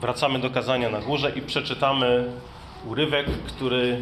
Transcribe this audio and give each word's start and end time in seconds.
Wracamy 0.00 0.38
do 0.38 0.50
kazania 0.50 0.90
na 0.90 1.00
górze 1.00 1.30
i 1.30 1.42
przeczytamy 1.42 2.32
urywek, 2.84 3.26
który 3.46 4.00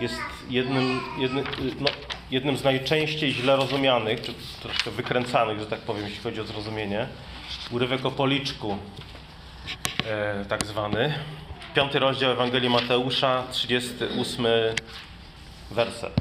jest 0.00 0.20
jednym, 0.50 1.00
jednym, 1.18 1.44
no, 1.80 1.88
jednym 2.30 2.56
z 2.56 2.64
najczęściej 2.64 3.32
źle 3.32 3.56
rozumianych, 3.56 4.22
czy 4.22 4.34
troszkę 4.62 4.90
wykręcanych, 4.90 5.60
że 5.60 5.66
tak 5.66 5.80
powiem, 5.80 6.04
jeśli 6.04 6.22
chodzi 6.22 6.40
o 6.40 6.44
zrozumienie. 6.44 7.06
Urywek 7.70 8.06
o 8.06 8.10
policzku, 8.10 8.78
e, 10.06 10.44
tak 10.44 10.66
zwany. 10.66 11.14
Piąty 11.74 11.98
rozdział 11.98 12.32
Ewangelii 12.32 12.70
Mateusza, 12.70 13.42
38 13.50 14.46
werset. 15.70 16.12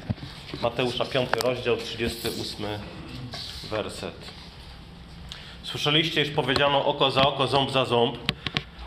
Mateusza, 0.62 1.06
piąty 1.06 1.40
rozdział, 1.40 1.78
38 1.78 2.66
werset. 3.70 4.37
Słyszeliście, 5.68 6.22
już 6.22 6.30
powiedziano 6.30 6.86
oko 6.86 7.12
za 7.12 7.22
oko, 7.22 7.48
ząb 7.48 7.72
za 7.72 7.86
ząb. 7.86 8.18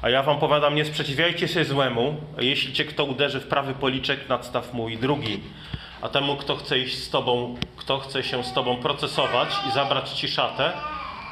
A 0.03 0.11
ja 0.11 0.23
wam 0.23 0.39
powiadam, 0.39 0.75
nie 0.75 0.85
sprzeciwiajcie 0.85 1.49
się 1.49 1.65
złemu, 1.65 2.17
jeśli 2.39 2.73
cię 2.73 2.85
kto 2.85 3.05
uderzy 3.05 3.41
w 3.41 3.47
prawy 3.47 3.75
policzek, 3.75 4.29
nadstaw 4.29 4.75
mu 4.75 4.89
i 4.89 4.97
drugi. 4.97 5.41
A 6.01 6.09
temu, 6.09 6.37
kto 6.37 6.57
chce 6.57 6.79
iść 6.79 6.99
z 6.99 7.11
tobą, 7.11 7.57
kto 7.77 7.99
chce 7.99 8.23
się 8.23 8.45
z 8.45 8.53
tobą 8.53 8.77
procesować 8.77 9.49
i 9.69 9.73
zabrać 9.73 10.11
ci 10.11 10.29
szatę, 10.29 10.73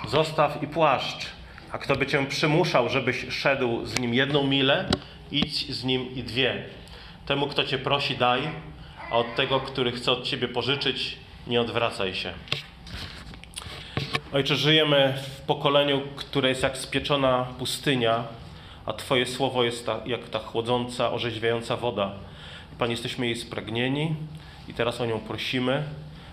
zostaw 0.09 0.63
i 0.63 0.67
płaszcz. 0.67 1.27
A 1.73 1.79
kto 1.79 1.97
by 1.97 2.07
cię 2.07 2.27
przymuszał, 2.27 2.89
żebyś 2.89 3.27
szedł 3.31 3.87
z 3.87 3.99
nim 3.99 4.15
jedną 4.15 4.47
milę, 4.47 4.89
idź 5.33 5.73
z 5.73 5.85
nim 5.85 6.15
i 6.15 6.23
dwie. 6.23 6.65
Temu, 7.27 7.47
kto 7.47 7.65
cię 7.65 7.79
prosi, 7.79 8.17
daj, 8.17 8.41
a 9.11 9.17
od 9.17 9.35
tego, 9.35 9.61
który 9.61 9.93
chce 9.93 10.13
od 10.13 10.25
ciebie 10.25 10.49
pożyczyć, 10.49 11.17
nie 11.47 11.61
odwracaj 11.61 12.15
się. 12.15 12.33
Ojcze, 14.33 14.57
żyjemy 14.57 15.15
w 15.23 15.41
pokoleniu, 15.41 16.01
które 16.17 16.49
jest 16.49 16.63
jak 16.63 16.79
spieczona 16.79 17.47
pustynia, 17.59 18.25
a 18.87 18.93
Twoje 18.93 19.27
słowo 19.27 19.65
jest 19.65 19.87
ta, 19.87 20.01
jak 20.07 20.29
ta 20.29 20.39
chłodząca, 20.39 21.13
orzeźwiająca 21.13 21.77
woda. 21.77 22.13
Panie, 22.79 22.91
jesteśmy 22.91 23.27
jej 23.27 23.37
spragnieni 23.37 24.17
i 24.69 24.75
teraz 24.75 25.01
o 25.01 25.07
nią 25.07 25.21
prosimy 25.21 25.83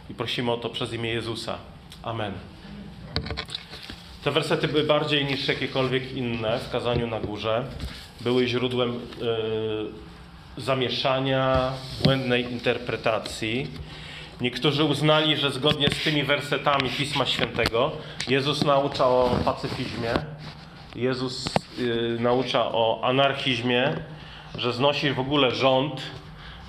i 0.09 0.13
prosimy 0.13 0.51
o 0.51 0.57
to 0.57 0.69
przez 0.69 0.93
imię 0.93 1.09
Jezusa. 1.09 1.57
Amen. 2.03 2.33
Te 4.23 4.31
wersety 4.31 4.67
były 4.67 4.83
bardziej 4.83 5.25
niż 5.25 5.47
jakiekolwiek 5.47 6.11
inne 6.11 6.59
w 6.59 6.69
kazaniu 6.69 7.07
na 7.07 7.19
górze. 7.19 7.65
Były 8.21 8.47
źródłem 8.47 8.93
yy, 8.93 10.61
zamieszania, 10.63 11.71
błędnej 12.03 12.51
interpretacji. 12.51 13.67
Niektórzy 14.41 14.83
uznali, 14.83 15.37
że 15.37 15.51
zgodnie 15.51 15.89
z 15.89 16.03
tymi 16.03 16.23
wersetami 16.23 16.89
Pisma 16.89 17.25
Świętego 17.25 17.91
Jezus 18.27 18.63
naucza 18.63 19.05
o 19.05 19.39
pacyfizmie, 19.45 20.13
Jezus 20.95 21.45
yy, 21.77 22.17
naucza 22.19 22.65
o 22.65 22.99
anarchizmie, 23.03 23.93
że 24.57 24.73
znosi 24.73 25.11
w 25.11 25.19
ogóle 25.19 25.51
rząd, 25.51 26.01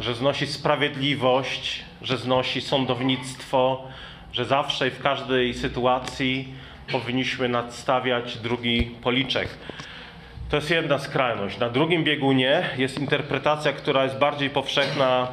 że 0.00 0.14
znosi 0.14 0.46
sprawiedliwość, 0.46 1.84
że 2.02 2.18
znosi 2.18 2.60
sądownictwo, 2.60 3.84
że 4.32 4.44
zawsze 4.44 4.88
i 4.88 4.90
w 4.90 5.02
każdej 5.02 5.54
sytuacji 5.54 6.54
powinniśmy 6.92 7.48
nadstawiać 7.48 8.38
drugi 8.38 8.82
policzek. 9.02 9.48
To 10.50 10.56
jest 10.56 10.70
jedna 10.70 10.98
skrajność. 10.98 11.58
Na 11.58 11.68
drugim 11.68 12.04
biegunie 12.04 12.70
jest 12.78 12.98
interpretacja, 12.98 13.72
która 13.72 14.04
jest 14.04 14.18
bardziej 14.18 14.50
powszechna 14.50 15.28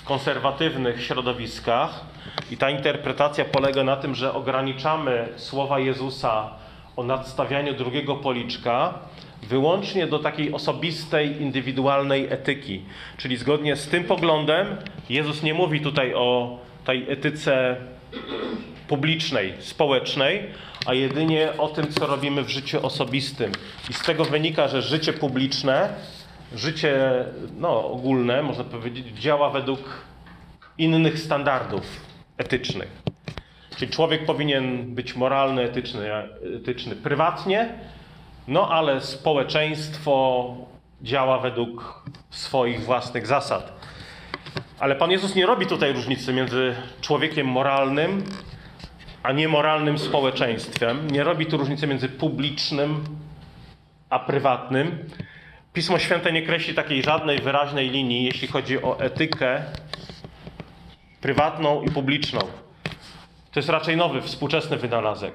w 0.00 0.04
konserwatywnych 0.04 1.04
środowiskach. 1.04 2.04
I 2.50 2.56
ta 2.56 2.70
interpretacja 2.70 3.44
polega 3.44 3.84
na 3.84 3.96
tym, 3.96 4.14
że 4.14 4.34
ograniczamy 4.34 5.28
słowa 5.36 5.78
Jezusa 5.78 6.50
o 6.96 7.02
nadstawianiu 7.02 7.74
drugiego 7.74 8.16
policzka 8.16 8.94
wyłącznie 9.42 10.06
do 10.06 10.18
takiej 10.18 10.52
osobistej, 10.52 11.42
indywidualnej 11.42 12.26
etyki. 12.30 12.82
Czyli 13.16 13.36
zgodnie 13.36 13.76
z 13.76 13.88
tym 13.88 14.04
poglądem 14.04 14.76
Jezus 15.08 15.42
nie 15.42 15.54
mówi 15.54 15.80
tutaj 15.80 16.14
o 16.14 16.58
tej 16.84 17.12
etyce 17.12 17.76
publicznej, 18.88 19.54
społecznej, 19.58 20.42
a 20.86 20.94
jedynie 20.94 21.48
o 21.58 21.68
tym, 21.68 21.92
co 21.92 22.06
robimy 22.06 22.42
w 22.42 22.48
życiu 22.48 22.86
osobistym. 22.86 23.52
I 23.90 23.92
z 23.92 24.02
tego 24.02 24.24
wynika, 24.24 24.68
że 24.68 24.82
życie 24.82 25.12
publiczne, 25.12 25.88
życie 26.54 27.24
no, 27.58 27.84
ogólne, 27.84 28.42
można 28.42 28.64
powiedzieć, 28.64 29.06
działa 29.06 29.50
według 29.50 29.80
innych 30.78 31.18
standardów 31.18 31.82
etycznych. 32.38 33.02
Czyli 33.76 33.92
człowiek 33.92 34.26
powinien 34.26 34.94
być 34.94 35.16
moralny, 35.16 35.62
etyczny, 35.62 36.10
etyczny 36.56 36.96
prywatnie, 36.96 37.68
no 38.48 38.68
ale 38.68 39.00
społeczeństwo 39.00 40.54
działa 41.02 41.38
według 41.38 42.04
swoich 42.30 42.84
własnych 42.84 43.26
zasad. 43.26 43.72
Ale 44.78 44.96
Pan 44.96 45.10
Jezus 45.10 45.34
nie 45.34 45.46
robi 45.46 45.66
tutaj 45.66 45.92
różnicy 45.92 46.32
między 46.32 46.74
człowiekiem 47.00 47.46
moralnym 47.46 48.24
a 49.22 49.32
niemoralnym 49.32 49.98
społeczeństwem. 49.98 51.10
Nie 51.10 51.24
robi 51.24 51.46
tu 51.46 51.56
różnicy 51.56 51.86
między 51.86 52.08
publicznym 52.08 53.04
a 54.10 54.18
prywatnym. 54.18 55.08
Pismo 55.72 55.98
Święte 55.98 56.32
nie 56.32 56.42
kreśli 56.42 56.74
takiej 56.74 57.02
żadnej 57.02 57.38
wyraźnej 57.38 57.90
linii, 57.90 58.24
jeśli 58.24 58.48
chodzi 58.48 58.82
o 58.82 59.00
etykę 59.00 59.62
prywatną 61.20 61.82
i 61.82 61.90
publiczną. 61.90 62.40
To 63.52 63.60
jest 63.60 63.68
raczej 63.68 63.96
nowy, 63.96 64.22
współczesny 64.22 64.76
wynalazek. 64.76 65.34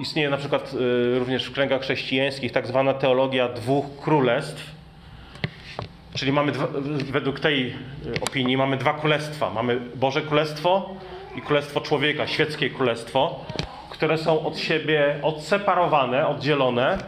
Istnieje 0.00 0.30
na 0.30 0.36
przykład 0.36 0.74
y, 0.74 1.18
również 1.18 1.44
w 1.44 1.52
kręgach 1.52 1.82
chrześcijańskich 1.82 2.52
tak 2.52 2.66
zwana 2.66 2.94
teologia 2.94 3.48
dwóch 3.48 3.84
królestw. 4.02 4.70
Czyli 6.14 6.32
mamy 6.32 6.52
dwa, 6.52 6.66
według 7.12 7.40
tej 7.40 7.66
y, 7.66 7.74
opinii 8.20 8.56
mamy 8.56 8.76
dwa 8.76 8.94
królestwa. 8.94 9.50
Mamy 9.50 9.80
Boże 9.94 10.22
Królestwo 10.22 10.96
i 11.36 11.42
Królestwo 11.42 11.80
Człowieka, 11.80 12.26
świeckie 12.26 12.70
królestwo, 12.70 13.44
które 13.90 14.18
są 14.18 14.46
od 14.46 14.58
siebie 14.58 15.18
odseparowane, 15.22 16.26
oddzielone. 16.26 16.98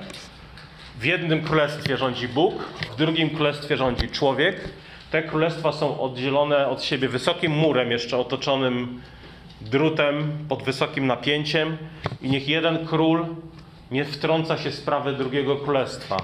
W 1.01 1.05
jednym 1.05 1.43
królestwie 1.43 1.97
rządzi 1.97 2.29
Bóg, 2.29 2.55
w 2.93 2.97
drugim 2.97 3.31
królestwie 3.31 3.77
rządzi 3.77 4.09
człowiek. 4.09 4.69
Te 5.11 5.23
królestwa 5.23 5.73
są 5.73 6.01
oddzielone 6.01 6.69
od 6.69 6.85
siebie 6.85 7.09
wysokim 7.09 7.53
murem, 7.53 7.91
jeszcze 7.91 8.19
otoczonym 8.19 9.01
drutem 9.61 10.39
pod 10.49 10.63
wysokim 10.63 11.07
napięciem 11.07 11.77
i 12.23 12.31
niech 12.31 12.49
jeden 12.49 12.87
król 12.87 13.27
nie 13.91 14.05
wtrąca 14.05 14.59
się 14.59 14.71
w 14.71 15.17
drugiego 15.19 15.57
królestwa. 15.57 16.17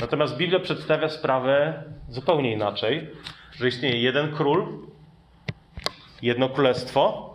Natomiast 0.00 0.36
Biblia 0.36 0.60
przedstawia 0.60 1.08
sprawę 1.08 1.82
zupełnie 2.08 2.52
inaczej, 2.52 3.10
że 3.52 3.68
istnieje 3.68 4.02
jeden 4.02 4.32
król, 4.32 4.66
jedno 6.22 6.48
królestwo, 6.48 7.34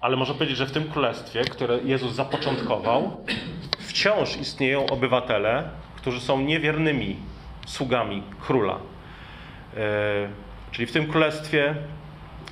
ale 0.00 0.16
można 0.16 0.34
powiedzieć, 0.34 0.56
że 0.56 0.66
w 0.66 0.72
tym 0.72 0.84
królestwie, 0.84 1.44
które 1.44 1.78
Jezus 1.82 2.12
zapoczątkował, 2.12 3.16
wciąż 3.94 4.36
istnieją 4.36 4.86
obywatele, 4.86 5.68
którzy 5.96 6.20
są 6.20 6.40
niewiernymi 6.40 7.16
sługami 7.66 8.22
króla. 8.40 8.78
Yy, 9.74 9.80
czyli 10.72 10.86
w 10.86 10.92
tym 10.92 11.06
królestwie 11.06 11.74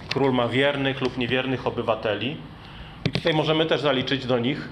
król 0.08 0.32
ma 0.32 0.48
wiernych 0.48 1.00
lub 1.00 1.18
niewiernych 1.18 1.66
obywateli. 1.66 2.36
I 3.08 3.10
tutaj 3.10 3.34
możemy 3.34 3.66
też 3.66 3.80
zaliczyć 3.80 4.26
do 4.26 4.38
nich 4.38 4.68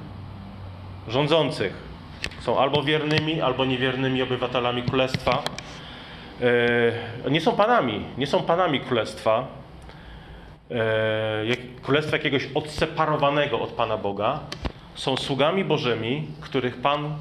rządzących. 1.09 1.75
Są 2.41 2.59
albo 2.59 2.83
wiernymi, 2.83 3.41
albo 3.41 3.65
niewiernymi 3.65 4.23
obywatelami 4.23 4.83
królestwa. 4.83 5.43
Yy, 7.25 7.31
nie 7.31 7.41
są 7.41 7.53
panami, 7.53 8.05
nie 8.19 8.27
są 8.27 8.43
panami 8.43 8.81
królestwa. 8.81 9.47
Yy, 10.71 11.57
królestwa 11.83 12.17
jakiegoś 12.17 12.49
odseparowanego 12.55 13.61
od 13.61 13.71
Pana 13.71 13.97
Boga. 13.97 14.41
Są 15.01 15.17
sługami 15.17 15.65
Bożymi, 15.65 16.27
których 16.41 16.77
Pan, 16.77 17.15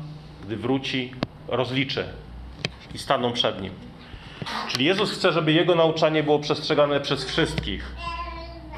gdy 0.46 0.58
wróci, 0.58 1.14
rozliczy 1.48 2.06
i 2.96 2.98
staną 2.98 3.34
przed 3.34 3.62
Nim. 3.62 3.74
Czyli 4.68 4.86
Jezus 4.86 5.12
chce, 5.12 5.32
żeby 5.32 5.54
Jego 5.54 5.76
nauczanie 5.76 6.24
było 6.24 6.40
przestrzegane 6.40 7.00
przez 7.00 7.26
wszystkich, 7.26 7.96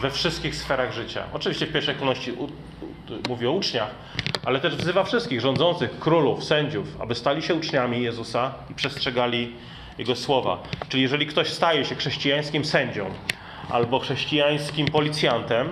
we 0.01 0.12
wszystkich 0.12 0.56
sferach 0.56 0.94
życia. 0.94 1.24
Oczywiście 1.33 1.65
w 1.65 1.74
pierwszej 1.74 1.95
kolejności 1.95 2.33
mówi 3.30 3.48
o 3.48 3.51
uczniach, 3.51 3.89
ale 4.45 4.59
też 4.59 4.75
wzywa 4.75 5.03
wszystkich 5.03 5.42
rządzących, 5.42 6.00
królów, 6.00 6.44
sędziów, 6.44 7.01
aby 7.01 7.15
stali 7.15 7.42
się 7.42 7.56
uczniami 7.56 8.03
Jezusa 8.03 8.53
i 8.69 8.74
przestrzegali 8.74 9.53
Jego 9.98 10.15
słowa. 10.15 10.63
Czyli 10.89 11.03
jeżeli 11.03 11.25
ktoś 11.25 11.50
staje 11.50 11.86
się 11.86 11.95
chrześcijańskim 11.95 12.65
sędzią 12.65 13.06
albo 13.69 14.00
chrześcijańskim 14.00 14.88
policjantem, 14.88 15.68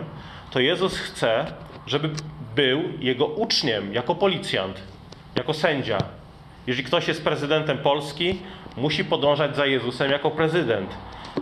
to 0.52 0.60
Jezus 0.60 0.98
chce, 0.98 1.46
żeby 1.88 2.10
był 2.60 2.84
Jego 3.00 3.26
uczniem 3.26 3.94
jako 3.94 4.16
policjant, 4.16 4.82
jako 5.36 5.54
sędzia. 5.54 5.98
Jeżeli 6.68 6.88
ktoś 6.88 7.08
jest 7.08 7.24
prezydentem 7.24 7.78
Polski, 7.78 8.42
musi 8.78 9.06
podążać 9.06 9.56
za 9.56 9.66
Jezusem 9.66 10.12
jako 10.12 10.32
prezydent. 10.32 10.98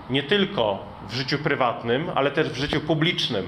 Nie 0.10 0.24
tylko 0.24 0.80
w 1.10 1.14
życiu 1.14 1.38
prywatnym, 1.40 2.12
ale 2.16 2.32
też 2.32 2.50
w 2.50 2.56
życiu 2.56 2.82
publicznym. 2.82 3.46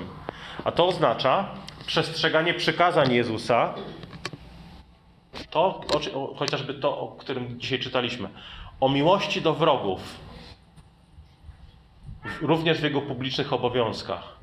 A 0.63 0.71
to 0.71 0.87
oznacza 0.87 1.49
przestrzeganie 1.85 2.53
przykazań 2.53 3.13
Jezusa 3.13 3.73
To, 5.49 5.81
o, 6.13 6.35
chociażby 6.35 6.73
to, 6.73 6.99
o 6.99 7.07
którym 7.07 7.59
dzisiaj 7.59 7.79
czytaliśmy. 7.79 8.29
O 8.79 8.89
miłości 8.89 9.41
do 9.41 9.53
wrogów. 9.53 9.99
Również 12.41 12.79
w 12.79 12.83
jego 12.83 13.01
publicznych 13.01 13.53
obowiązkach. 13.53 14.37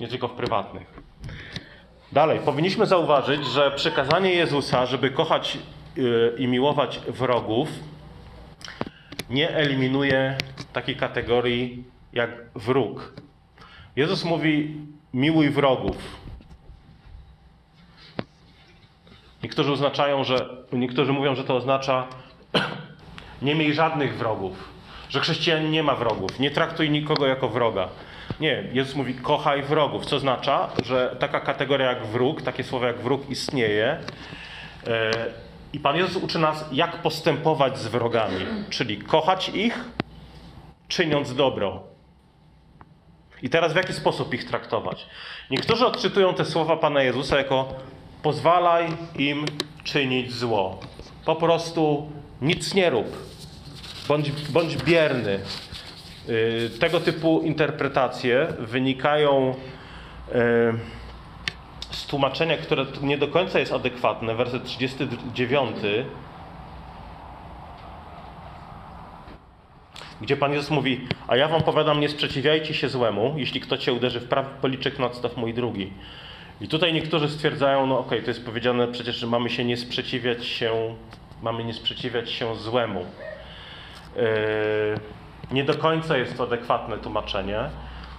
Nie 0.00 0.08
tylko 0.08 0.28
w 0.28 0.32
prywatnych. 0.32 1.05
Dalej, 2.12 2.40
powinniśmy 2.44 2.86
zauważyć, 2.86 3.46
że 3.46 3.70
przekazanie 3.70 4.34
Jezusa, 4.34 4.86
żeby 4.86 5.10
kochać 5.10 5.58
yy, 5.96 6.34
i 6.38 6.46
miłować 6.46 7.00
wrogów, 7.08 7.68
nie 9.30 9.50
eliminuje 9.50 10.38
takiej 10.72 10.96
kategorii 10.96 11.84
jak 12.12 12.30
wróg. 12.54 13.12
Jezus 13.96 14.24
mówi: 14.24 14.76
miłuj 15.14 15.50
wrogów. 15.50 15.96
Niektórzy 19.42 19.72
oznaczają, 19.72 20.24
że 20.24 20.48
niektórzy 20.72 21.12
mówią, 21.12 21.34
że 21.34 21.44
to 21.44 21.56
oznacza 21.56 22.06
nie 23.42 23.54
miej 23.54 23.74
żadnych 23.74 24.18
wrogów, 24.18 24.68
że 25.08 25.20
chrześcijanin 25.20 25.70
nie 25.70 25.82
ma 25.82 25.94
wrogów, 25.94 26.38
nie 26.38 26.50
traktuj 26.50 26.90
nikogo 26.90 27.26
jako 27.26 27.48
wroga. 27.48 27.88
Nie, 28.40 28.64
Jezus 28.72 28.94
mówi 28.94 29.14
kochaj 29.14 29.62
wrogów, 29.62 30.06
co 30.06 30.16
oznacza, 30.16 30.68
że 30.84 31.16
taka 31.18 31.40
kategoria 31.40 31.86
jak 31.86 32.06
wróg, 32.06 32.42
takie 32.42 32.64
słowo 32.64 32.86
jak 32.86 33.00
wróg 33.00 33.30
istnieje. 33.30 33.98
E, 34.86 35.10
I 35.72 35.80
Pan 35.80 35.96
Jezus 35.96 36.22
uczy 36.22 36.38
nas, 36.38 36.64
jak 36.72 37.02
postępować 37.02 37.78
z 37.78 37.86
wrogami, 37.86 38.46
czyli 38.70 38.98
kochać 38.98 39.48
ich, 39.48 39.84
czyniąc 40.88 41.34
dobro. 41.34 41.82
I 43.42 43.50
teraz 43.50 43.72
w 43.72 43.76
jaki 43.76 43.92
sposób 43.92 44.34
ich 44.34 44.44
traktować? 44.44 45.06
Niektórzy 45.50 45.86
odczytują 45.86 46.34
te 46.34 46.44
słowa 46.44 46.76
Pana 46.76 47.02
Jezusa 47.02 47.36
jako 47.36 47.74
pozwalaj 48.22 48.86
im 49.18 49.46
czynić 49.84 50.32
zło. 50.32 50.80
Po 51.24 51.36
prostu 51.36 52.12
nic 52.42 52.74
nie 52.74 52.90
rób. 52.90 53.06
Bądź, 54.08 54.30
bądź 54.30 54.76
bierny. 54.76 55.40
Yy, 56.28 56.70
tego 56.78 57.00
typu 57.00 57.40
interpretacje 57.40 58.46
wynikają 58.58 59.54
yy, 60.28 60.34
z 61.90 62.06
tłumaczenia, 62.06 62.56
które 62.56 62.86
nie 63.02 63.18
do 63.18 63.28
końca 63.28 63.58
jest 63.58 63.72
adekwatne. 63.72 64.34
Werset 64.34 64.64
39 64.64 65.76
gdzie 70.20 70.36
Pan 70.36 70.52
Jezus 70.52 70.70
mówi, 70.70 71.00
a 71.28 71.36
ja 71.36 71.48
wam 71.48 71.62
powiadam, 71.62 72.00
nie 72.00 72.08
sprzeciwiajcie 72.08 72.74
się 72.74 72.88
złemu, 72.88 73.34
jeśli 73.36 73.60
kto 73.60 73.78
cię 73.78 73.92
uderzy 73.92 74.20
w 74.20 74.28
prawy 74.28 74.48
policzek, 74.60 74.98
nadstaw 74.98 75.36
mój 75.36 75.54
drugi. 75.54 75.92
I 76.60 76.68
tutaj 76.68 76.92
niektórzy 76.92 77.28
stwierdzają, 77.28 77.86
no 77.86 77.98
okej, 77.98 78.08
okay, 78.08 78.22
to 78.22 78.30
jest 78.30 78.44
powiedziane 78.44 78.88
przecież, 78.88 79.16
że 79.16 79.26
mamy 79.26 79.50
się 79.50 79.64
nie 79.64 79.76
sprzeciwiać 79.76 80.46
się, 80.46 80.94
mamy 81.42 81.64
nie 81.64 81.74
sprzeciwiać 81.74 82.30
się 82.30 82.56
złemu. 82.56 83.04
Yy, 84.16 84.22
nie 85.50 85.64
do 85.64 85.74
końca 85.74 86.16
jest 86.16 86.36
to 86.36 86.42
adekwatne 86.42 86.98
tłumaczenie. 86.98 87.60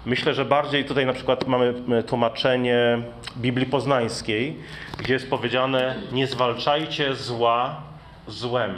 Myślę, 0.05 0.33
że 0.33 0.45
bardziej 0.45 0.85
tutaj 0.85 1.05
na 1.05 1.13
przykład 1.13 1.47
mamy 1.47 1.73
tłumaczenie 2.07 3.01
Biblii 3.37 3.65
Poznańskiej, 3.65 4.55
gdzie 4.97 5.13
jest 5.13 5.29
powiedziane, 5.29 5.95
nie 6.11 6.27
zwalczajcie 6.27 7.15
zła 7.15 7.81
złem. 8.27 8.75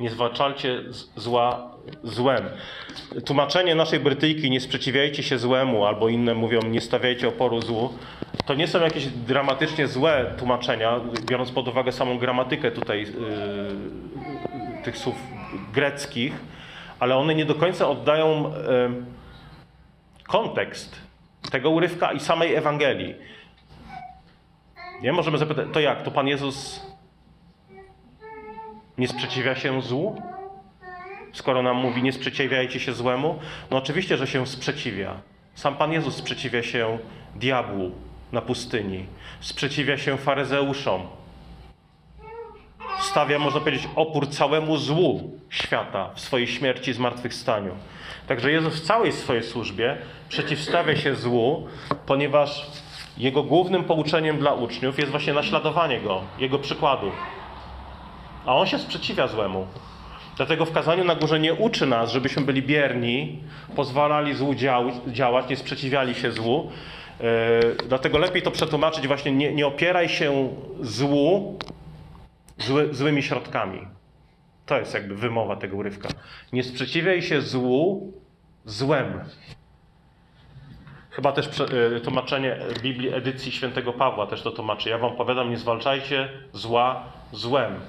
Nie 0.00 0.10
zwalczajcie 0.10 0.82
zła 1.16 1.70
złem. 2.04 2.44
Tłumaczenie 3.24 3.74
naszej 3.74 4.00
Brytyjki 4.00 4.50
nie 4.50 4.60
sprzeciwiajcie 4.60 5.22
się 5.22 5.38
złemu, 5.38 5.86
albo 5.86 6.08
inne 6.08 6.34
mówią 6.34 6.60
nie 6.62 6.80
stawiajcie 6.80 7.28
oporu 7.28 7.62
złu, 7.62 7.94
to 8.46 8.54
nie 8.54 8.68
są 8.68 8.80
jakieś 8.80 9.06
dramatycznie 9.06 9.86
złe 9.86 10.34
tłumaczenia, 10.38 11.00
biorąc 11.26 11.50
pod 11.50 11.68
uwagę 11.68 11.92
samą 11.92 12.18
gramatykę 12.18 12.70
tutaj 12.70 13.00
yy, 13.00 14.82
tych 14.84 14.98
słów 14.98 15.14
greckich, 15.72 16.32
ale 17.00 17.16
one 17.16 17.34
nie 17.34 17.44
do 17.44 17.54
końca 17.54 17.88
oddają 17.88 18.52
kontekst 20.28 20.96
tego 21.50 21.70
urywka 21.70 22.12
i 22.12 22.20
samej 22.20 22.54
Ewangelii. 22.54 23.14
Nie? 25.02 25.12
Możemy 25.12 25.38
zapytać, 25.38 25.66
to 25.72 25.80
jak? 25.80 26.02
To 26.02 26.10
Pan 26.10 26.28
Jezus 26.28 26.86
nie 28.98 29.08
sprzeciwia 29.08 29.54
się 29.54 29.82
złu? 29.82 30.22
skoro 31.36 31.62
nam 31.62 31.76
mówi 31.76 32.02
nie 32.02 32.12
sprzeciwiajcie 32.12 32.80
się 32.80 32.92
złemu? 32.92 33.38
No 33.70 33.76
oczywiście, 33.76 34.16
że 34.16 34.26
się 34.26 34.46
sprzeciwia. 34.46 35.20
Sam 35.54 35.76
Pan 35.76 35.92
Jezus 35.92 36.16
sprzeciwia 36.16 36.62
się 36.62 36.98
diabłu 37.34 37.90
na 38.32 38.40
pustyni, 38.40 39.06
sprzeciwia 39.40 39.98
się 39.98 40.16
faryzeuszom, 40.16 41.02
stawia, 43.16 43.38
można 43.38 43.60
powiedzieć, 43.60 43.88
opór 43.94 44.28
całemu 44.28 44.76
złu 44.76 45.30
świata 45.50 46.10
w 46.14 46.20
swojej 46.20 46.46
śmierci 46.46 46.90
i 46.90 46.94
zmartwychwstaniu. 46.94 47.74
Także 48.28 48.50
Jezus 48.50 48.74
w 48.74 48.80
całej 48.86 49.12
swojej 49.12 49.42
służbie 49.42 49.96
przeciwstawia 50.28 50.96
się 50.96 51.14
złu, 51.14 51.68
ponieważ 52.06 52.66
jego 53.18 53.42
głównym 53.42 53.84
pouczeniem 53.84 54.38
dla 54.38 54.52
uczniów 54.52 54.98
jest 54.98 55.10
właśnie 55.10 55.32
naśladowanie 55.32 56.00
go, 56.00 56.22
jego 56.38 56.58
przykładu. 56.58 57.12
A 58.46 58.56
on 58.56 58.66
się 58.66 58.78
sprzeciwia 58.78 59.28
złemu. 59.28 59.66
Dlatego 60.36 60.64
w 60.64 60.72
kazaniu 60.72 61.04
na 61.04 61.14
górze 61.14 61.40
nie 61.40 61.54
uczy 61.54 61.86
nas, 61.86 62.12
żebyśmy 62.12 62.42
byli 62.42 62.62
bierni, 62.62 63.38
pozwalali 63.76 64.34
złu 64.34 64.54
działać, 65.06 65.48
nie 65.50 65.56
sprzeciwiali 65.56 66.14
się 66.14 66.32
złu. 66.32 66.70
Yy, 67.20 67.26
dlatego 67.88 68.18
lepiej 68.18 68.42
to 68.42 68.50
przetłumaczyć 68.50 69.06
właśnie, 69.06 69.32
nie, 69.32 69.52
nie 69.52 69.66
opieraj 69.66 70.08
się 70.08 70.48
złu 70.80 71.58
zły, 72.58 72.94
złymi 72.94 73.22
środkami. 73.22 73.86
To 74.66 74.78
jest 74.78 74.94
jakby 74.94 75.14
wymowa 75.16 75.56
tego 75.56 75.76
urywka. 75.76 76.08
Nie 76.52 76.62
sprzeciwiaj 76.62 77.22
się 77.22 77.40
złu 77.42 78.12
złem. 78.64 79.20
Chyba 81.10 81.32
też 81.32 81.58
yy, 81.92 82.00
tłumaczenie 82.00 82.58
Biblii 82.82 83.14
edycji 83.14 83.52
świętego 83.52 83.92
Pawła 83.92 84.26
też 84.26 84.42
to 84.42 84.50
tłumaczy. 84.50 84.90
Ja 84.90 84.98
wam 84.98 85.16
powiadam, 85.16 85.50
nie 85.50 85.56
zwalczajcie 85.56 86.28
zła 86.52 87.02
złem. 87.32 87.80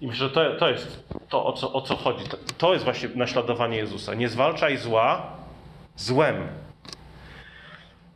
I 0.00 0.06
myślę, 0.06 0.28
że 0.28 0.34
to, 0.34 0.56
to 0.56 0.68
jest 0.70 1.08
to, 1.28 1.46
o 1.46 1.52
co, 1.52 1.72
o 1.72 1.82
co 1.82 1.96
chodzi. 1.96 2.24
To, 2.28 2.36
to 2.58 2.72
jest 2.72 2.84
właśnie 2.84 3.08
naśladowanie 3.14 3.76
Jezusa. 3.76 4.14
Nie 4.14 4.28
zwalczaj 4.28 4.76
zła 4.76 5.36
złem. 5.96 6.48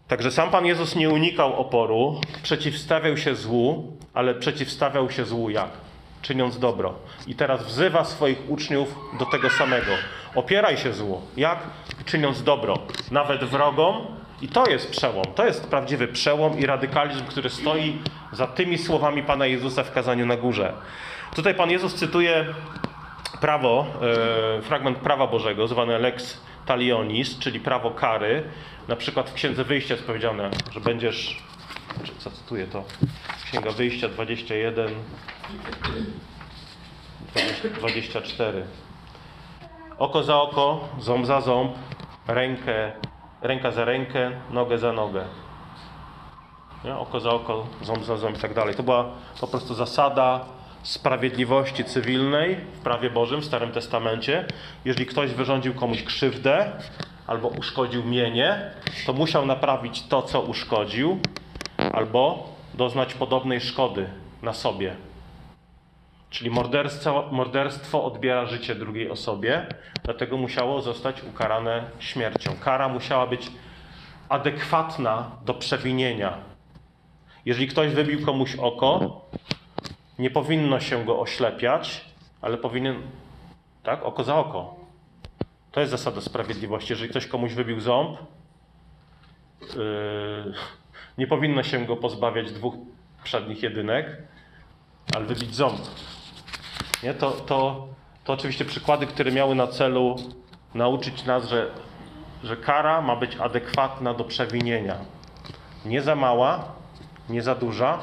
Także 0.08 0.30
sam 0.30 0.50
Pan 0.50 0.66
Jezus 0.66 0.96
nie 0.96 1.10
unikał 1.10 1.60
oporu, 1.60 2.20
przeciwstawiał 2.42 3.16
się 3.16 3.34
złu, 3.34 3.92
ale 4.14 4.34
przeciwstawiał 4.34 5.10
się 5.10 5.24
złu 5.24 5.50
jak? 5.50 5.70
Czyniąc 6.22 6.58
dobro. 6.58 6.94
I 7.26 7.34
teraz 7.34 7.66
wzywa 7.66 8.04
swoich 8.04 8.50
uczniów 8.50 8.94
do 9.18 9.26
tego 9.26 9.50
samego. 9.50 9.92
Opieraj 10.34 10.76
się 10.76 10.92
złu. 10.92 11.20
Jak? 11.36 11.58
Czyniąc 12.04 12.42
dobro. 12.42 12.78
Nawet 13.10 13.44
wrogom. 13.44 13.96
I 14.42 14.48
to 14.48 14.70
jest 14.70 14.90
przełom. 14.90 15.24
To 15.34 15.46
jest 15.46 15.66
prawdziwy 15.66 16.08
przełom 16.08 16.58
i 16.58 16.66
radykalizm, 16.66 17.24
który 17.24 17.50
stoi 17.50 17.98
za 18.32 18.46
tymi 18.46 18.78
słowami 18.78 19.22
Pana 19.22 19.46
Jezusa 19.46 19.84
w 19.84 19.92
kazaniu 19.92 20.26
na 20.26 20.36
górze. 20.36 20.72
Tutaj 21.34 21.54
Pan 21.54 21.70
Jezus 21.70 21.94
cytuje 21.94 22.46
prawo, 23.40 23.86
e, 24.58 24.62
fragment 24.62 24.98
prawa 24.98 25.26
Bożego, 25.26 25.68
zwane 25.68 25.98
lex 25.98 26.40
talionis, 26.66 27.38
czyli 27.38 27.60
prawo 27.60 27.90
kary. 27.90 28.42
Na 28.88 28.96
przykład 28.96 29.30
w 29.30 29.34
Księdze 29.34 29.64
Wyjścia 29.64 29.94
jest 29.94 30.06
powiedziane, 30.06 30.50
że 30.72 30.80
będziesz, 30.80 31.42
zacytuję 32.20 32.66
to, 32.66 32.84
Księga 33.44 33.70
Wyjścia 33.70 34.08
21, 34.08 34.90
20, 37.32 37.68
24. 37.68 38.66
Oko 39.98 40.22
za 40.22 40.36
oko, 40.36 40.88
ząb 40.98 41.26
za 41.26 41.40
ząb, 41.40 41.74
rękę, 42.28 42.92
ręka 43.42 43.70
za 43.70 43.84
rękę, 43.84 44.30
nogę 44.50 44.78
za 44.78 44.92
nogę. 44.92 45.24
Nie? 46.84 46.96
Oko 46.96 47.20
za 47.20 47.30
oko, 47.30 47.66
ząb 47.82 48.04
za 48.04 48.16
ząb 48.16 48.36
i 48.36 48.40
tak 48.40 48.54
dalej. 48.54 48.74
To 48.74 48.82
była 48.82 49.10
po 49.40 49.46
prostu 49.46 49.74
zasada 49.74 50.55
sprawiedliwości 50.86 51.84
cywilnej 51.84 52.56
w 52.56 52.78
prawie 52.78 53.10
Bożym, 53.10 53.40
w 53.40 53.44
Starym 53.44 53.72
Testamencie. 53.72 54.44
Jeżeli 54.84 55.06
ktoś 55.06 55.30
wyrządził 55.30 55.74
komuś 55.74 56.02
krzywdę 56.02 56.72
albo 57.26 57.48
uszkodził 57.48 58.04
mienie, 58.04 58.70
to 59.06 59.12
musiał 59.12 59.46
naprawić 59.46 60.02
to, 60.02 60.22
co 60.22 60.40
uszkodził, 60.40 61.18
albo 61.92 62.48
doznać 62.74 63.14
podobnej 63.14 63.60
szkody 63.60 64.06
na 64.42 64.52
sobie. 64.52 64.96
Czyli 66.30 66.50
morderstwo, 66.50 67.28
morderstwo 67.32 68.04
odbiera 68.04 68.46
życie 68.46 68.74
drugiej 68.74 69.10
osobie, 69.10 69.66
dlatego 70.04 70.36
musiało 70.36 70.82
zostać 70.82 71.22
ukarane 71.22 71.84
śmiercią. 71.98 72.50
Kara 72.60 72.88
musiała 72.88 73.26
być 73.26 73.50
adekwatna 74.28 75.30
do 75.44 75.54
przewinienia. 75.54 76.38
Jeżeli 77.44 77.68
ktoś 77.68 77.92
wybił 77.92 78.26
komuś 78.26 78.56
oko, 78.56 79.20
nie 80.18 80.30
powinno 80.30 80.80
się 80.80 81.04
go 81.04 81.20
oślepiać, 81.20 82.04
ale 82.42 82.58
powinien, 82.58 83.02
tak, 83.82 84.04
oko 84.04 84.24
za 84.24 84.36
oko. 84.36 84.74
To 85.72 85.80
jest 85.80 85.90
zasada 85.90 86.20
sprawiedliwości. 86.20 86.92
Jeżeli 86.92 87.10
ktoś 87.10 87.26
komuś 87.26 87.52
wybił 87.52 87.80
ząb, 87.80 88.18
yy, 89.60 90.54
nie 91.18 91.26
powinno 91.26 91.62
się 91.62 91.86
go 91.86 91.96
pozbawiać 91.96 92.52
dwóch 92.52 92.74
przednich 93.24 93.62
jedynek, 93.62 94.06
ale 95.14 95.24
wybić 95.24 95.54
ząb. 95.54 95.80
Nie? 97.02 97.14
To, 97.14 97.30
to, 97.30 97.88
to 98.24 98.32
oczywiście 98.32 98.64
przykłady, 98.64 99.06
które 99.06 99.32
miały 99.32 99.54
na 99.54 99.66
celu 99.66 100.16
nauczyć 100.74 101.24
nas, 101.24 101.48
że, 101.48 101.70
że 102.44 102.56
kara 102.56 103.00
ma 103.00 103.16
być 103.16 103.36
adekwatna 103.36 104.14
do 104.14 104.24
przewinienia. 104.24 104.96
Nie 105.84 106.02
za 106.02 106.14
mała, 106.14 106.64
nie 107.28 107.42
za 107.42 107.54
duża, 107.54 107.98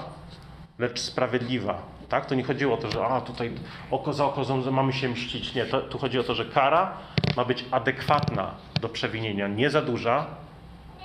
lecz 0.80 1.00
sprawiedliwa. 1.00 1.93
Tak? 2.14 2.26
To 2.26 2.36
nie 2.36 2.44
chodziło 2.44 2.74
o 2.74 2.78
to, 2.78 2.92
że 2.92 3.06
a, 3.06 3.22
tutaj 3.22 3.52
oko 3.92 4.14
za 4.14 4.26
oko 4.26 4.42
mamy 4.72 4.94
się 4.94 5.10
mścić. 5.10 5.56
Nie, 5.56 5.66
to, 5.66 5.82
tu 5.82 5.98
chodzi 5.98 6.20
o 6.20 6.24
to, 6.24 6.36
że 6.36 6.46
kara 6.46 6.98
ma 7.38 7.46
być 7.46 7.66
adekwatna 7.72 8.52
do 8.82 8.90
przewinienia. 8.90 9.48
Nie 9.48 9.70
za 9.70 9.82
duża, 9.82 10.26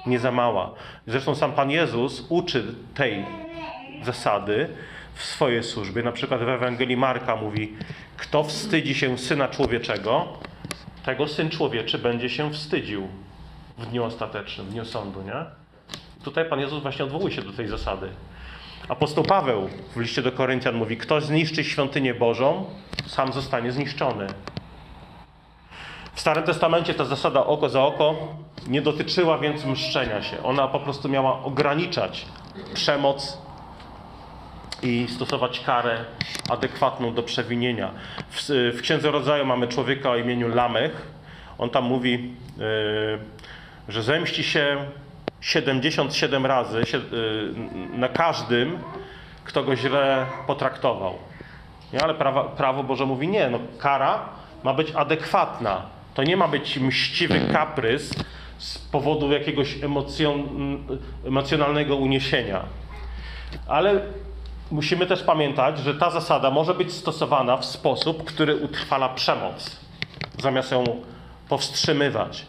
nie 0.07 0.19
za 0.19 0.33
mała. 0.33 0.75
Zresztą 1.07 1.35
sam 1.35 1.53
Pan 1.53 1.71
Jezus 1.71 2.27
uczy 2.29 2.75
tej 2.95 3.27
zasady 4.03 4.69
w 5.15 5.23
swojej 5.23 5.63
służbie. 5.63 6.03
Na 6.03 6.13
przykład 6.13 6.41
w 6.41 6.49
Ewangelii 6.49 6.97
Marka 6.97 7.37
mówi, 7.37 7.77
kto 8.17 8.45
wstydzi 8.45 8.95
się 8.95 9.19
Syna 9.19 9.49
Człowieczego, 9.49 10.27
tego 11.05 11.29
Syn 11.29 11.51
Człowieczy 11.51 11.99
będzie 11.99 12.31
się 12.31 12.53
wstydził 12.53 13.09
w 13.79 13.87
dniu 13.87 14.05
ostatecznym, 14.05 14.67
w 14.67 14.71
dniu 14.71 14.85
sądu, 14.85 15.23
nie? 15.23 15.45
Tutaj 16.25 16.45
Pan 16.45 16.61
Jezus 16.61 16.83
właśnie 16.83 17.05
odwołuje 17.05 17.35
się 17.35 17.43
do 17.43 17.53
tej 17.53 17.69
zasady. 17.69 18.09
Apostoł 18.89 19.25
Paweł 19.25 19.69
w 19.97 20.01
liście 20.01 20.23
do 20.23 20.33
Koryntian 20.33 20.75
mówi: 20.75 20.97
Kto 20.97 21.21
zniszczy 21.21 21.65
świątynię 21.65 22.15
Bożą, 22.15 22.65
sam 23.07 23.33
zostanie 23.33 23.73
zniszczony. 23.73 24.27
W 26.15 26.21
Starym 26.21 26.45
Testamencie 26.45 26.95
ta 26.95 27.05
zasada 27.05 27.47
oko 27.47 27.69
za 27.69 27.83
oko 27.83 28.17
nie 28.67 28.83
dotyczyła 28.83 29.39
więc 29.39 29.65
mszczenia 29.65 30.23
się. 30.23 30.43
Ona 30.43 30.69
po 30.69 30.81
prostu 30.81 31.09
miała 31.09 31.43
ograniczać 31.43 32.27
przemoc 32.75 33.39
i 34.83 35.07
stosować 35.09 35.61
karę 35.61 36.05
adekwatną 36.51 37.15
do 37.15 37.23
przewinienia. 37.23 37.91
W, 38.31 38.43
w 38.77 38.83
Księdze 38.83 39.11
Rodzaju 39.11 39.47
mamy 39.47 39.69
człowieka 39.69 40.11
o 40.11 40.17
imieniu 40.17 40.49
Lamech. 40.49 41.09
On 41.59 41.71
tam 41.71 41.85
mówi, 41.85 42.35
yy, 42.59 43.19
że 43.89 44.03
zemści 44.03 44.45
się 44.45 44.77
77 45.41 46.47
razy 46.47 46.83
yy, 46.93 47.99
na 47.99 48.09
każdym, 48.09 48.79
kto 49.45 49.63
go 49.63 49.77
źle 49.77 50.27
potraktował. 50.47 51.15
Nie? 51.93 52.03
Ale 52.03 52.15
prawo, 52.15 52.45
prawo 52.45 52.83
Boże 52.83 53.07
mówi 53.07 53.29
nie, 53.29 53.51
no 53.51 53.59
kara 53.79 54.21
ma 54.65 54.75
być 54.75 54.93
adekwatna. 54.93 55.83
To 56.15 56.23
nie 56.23 56.37
ma 56.37 56.49
być 56.49 56.79
mściwy 56.79 57.41
kaprys 57.53 58.15
z 58.59 58.79
powodu 58.79 59.33
jakiegoś 59.33 59.83
emocjon, 59.83 60.49
emocjonalnego 61.27 61.97
uniesienia. 61.97 62.63
Ale 63.69 64.01
musimy 64.71 65.07
też 65.07 65.23
pamiętać, 65.23 65.79
że 65.79 65.95
ta 65.95 66.11
zasada 66.11 66.51
może 66.51 66.75
być 66.75 66.93
stosowana 66.93 67.57
w 67.57 67.65
sposób, 67.65 68.25
który 68.25 68.57
utrwala 68.57 69.09
przemoc, 69.09 69.77
zamiast 70.43 70.73
ją 70.73 70.85
powstrzymywać. 71.49 72.47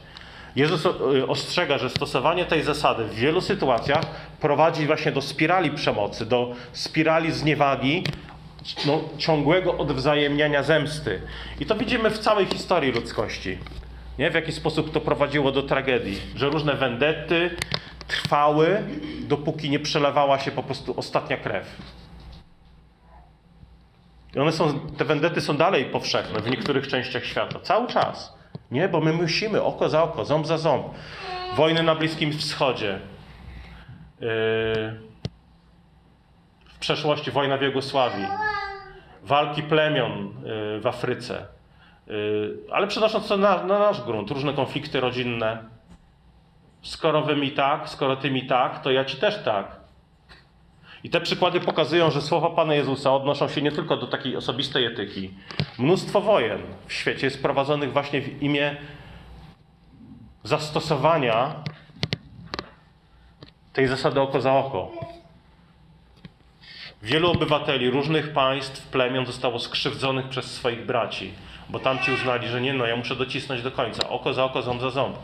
Jezus 0.59 0.85
ostrzega, 1.27 1.77
że 1.77 1.89
stosowanie 1.89 2.45
tej 2.45 2.63
zasady 2.63 3.05
w 3.05 3.15
wielu 3.15 3.41
sytuacjach 3.41 4.05
prowadzi 4.39 4.85
właśnie 4.85 5.11
do 5.11 5.21
spirali 5.21 5.71
przemocy, 5.71 6.25
do 6.25 6.55
spirali 6.73 7.31
zniewagi, 7.31 8.03
no, 8.85 9.01
ciągłego 9.17 9.77
odwzajemniania 9.77 10.63
zemsty. 10.63 11.21
I 11.59 11.65
to 11.65 11.75
widzimy 11.75 12.09
w 12.09 12.19
całej 12.19 12.45
historii 12.45 12.91
ludzkości. 12.91 13.57
Nie? 14.17 14.31
W 14.31 14.33
jaki 14.33 14.51
sposób 14.51 14.93
to 14.93 15.01
prowadziło 15.01 15.51
do 15.51 15.63
tragedii. 15.63 16.21
Że 16.35 16.49
różne 16.49 16.73
wendety 16.73 17.55
trwały, 18.07 18.83
dopóki 19.19 19.69
nie 19.69 19.79
przelewała 19.79 20.39
się 20.39 20.51
po 20.51 20.63
prostu 20.63 20.93
ostatnia 20.97 21.37
krew. 21.37 21.65
I 24.35 24.39
one 24.39 24.51
są, 24.51 24.79
te 24.79 25.05
wendety 25.05 25.41
są 25.41 25.57
dalej 25.57 25.85
powszechne 25.85 26.39
w 26.39 26.49
niektórych 26.49 26.87
częściach 26.87 27.25
świata. 27.25 27.59
Cały 27.59 27.87
czas. 27.87 28.38
Nie, 28.71 28.89
bo 28.89 28.99
my 28.99 29.13
musimy 29.13 29.63
oko 29.63 29.89
za 29.89 30.03
oko, 30.03 30.25
ząb 30.25 30.47
za 30.47 30.57
ząb. 30.57 30.85
Wojny 31.55 31.83
na 31.83 31.95
Bliskim 31.95 32.33
Wschodzie. 32.33 32.99
Yy, 34.19 34.27
w 36.65 36.79
przeszłości 36.79 37.31
wojna 37.31 37.57
w 37.57 37.61
Jugosławii. 37.61 38.25
Walki 39.23 39.63
plemion 39.63 40.33
yy, 40.43 40.79
w 40.79 40.87
Afryce. 40.87 41.45
Yy, 42.07 42.57
ale 42.71 42.87
przenosząc 42.87 43.27
to 43.27 43.37
na, 43.37 43.63
na 43.63 43.79
nasz 43.79 44.01
grunt, 44.01 44.31
różne 44.31 44.53
konflikty 44.53 44.99
rodzinne. 44.99 45.63
Skoro 46.81 47.21
wy 47.21 47.35
mi 47.35 47.51
tak, 47.51 47.89
skoro 47.89 48.15
ty 48.15 48.31
mi 48.31 48.47
tak, 48.47 48.81
to 48.81 48.91
ja 48.91 49.05
ci 49.05 49.17
też 49.17 49.43
tak. 49.43 49.78
I 51.03 51.09
te 51.09 51.21
przykłady 51.21 51.59
pokazują, 51.59 52.11
że 52.11 52.21
słowa 52.21 52.49
Pana 52.49 52.75
Jezusa 52.75 53.13
odnoszą 53.13 53.47
się 53.47 53.61
nie 53.61 53.71
tylko 53.71 53.97
do 53.97 54.07
takiej 54.07 54.35
osobistej 54.35 54.85
etyki. 54.85 55.31
Mnóstwo 55.77 56.21
wojen 56.21 56.61
w 56.87 56.93
świecie 56.93 57.27
jest 57.27 57.41
prowadzonych 57.41 57.93
właśnie 57.93 58.21
w 58.21 58.43
imię 58.43 58.75
zastosowania 60.43 61.55
tej 63.73 63.87
zasady 63.87 64.21
oko 64.21 64.41
za 64.41 64.53
oko. 64.53 64.91
Wielu 67.01 67.31
obywateli 67.31 67.89
różnych 67.89 68.33
państw, 68.33 68.87
plemion 68.87 69.25
zostało 69.25 69.59
skrzywdzonych 69.59 70.29
przez 70.29 70.45
swoich 70.45 70.85
braci, 70.85 71.33
bo 71.69 71.79
tamci 71.79 72.11
uznali, 72.11 72.47
że 72.47 72.61
nie, 72.61 72.73
no 72.73 72.85
ja 72.85 72.95
muszę 72.95 73.15
docisnąć 73.15 73.61
do 73.61 73.71
końca. 73.71 74.09
Oko 74.09 74.33
za 74.33 74.45
oko, 74.45 74.61
ząb 74.61 74.81
za 74.81 74.89
ząb 74.89 75.17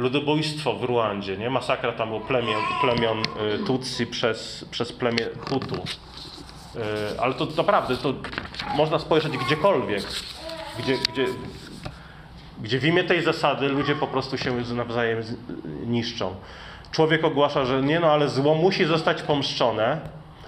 ludobójstwo 0.00 0.74
w 0.74 0.84
Ruandzie, 0.84 1.36
nie? 1.36 1.50
Masakra 1.50 1.92
tam 1.92 2.08
było 2.08 2.20
plemion, 2.20 2.62
plemion 2.80 3.18
y, 3.18 3.58
Tutsi 3.66 4.06
przez, 4.06 4.64
przez 4.70 4.92
plemię 4.92 5.26
Hutu. 5.48 5.74
Y, 5.74 7.20
ale 7.20 7.34
to 7.34 7.46
naprawdę, 7.56 7.96
to 7.96 8.14
można 8.76 8.98
spojrzeć 8.98 9.36
gdziekolwiek, 9.36 10.02
gdzie, 10.78 10.98
gdzie, 11.12 11.26
gdzie 12.62 12.78
w 12.78 12.84
imię 12.84 13.04
tej 13.04 13.22
zasady 13.22 13.68
ludzie 13.68 13.94
po 13.94 14.06
prostu 14.06 14.38
się 14.38 14.52
nawzajem 14.74 15.22
niszczą. 15.86 16.34
Człowiek 16.92 17.24
ogłasza, 17.24 17.64
że 17.64 17.82
nie 17.82 18.00
no, 18.00 18.12
ale 18.12 18.28
zło 18.28 18.54
musi 18.54 18.84
zostać 18.84 19.22
pomszczone, 19.22 20.00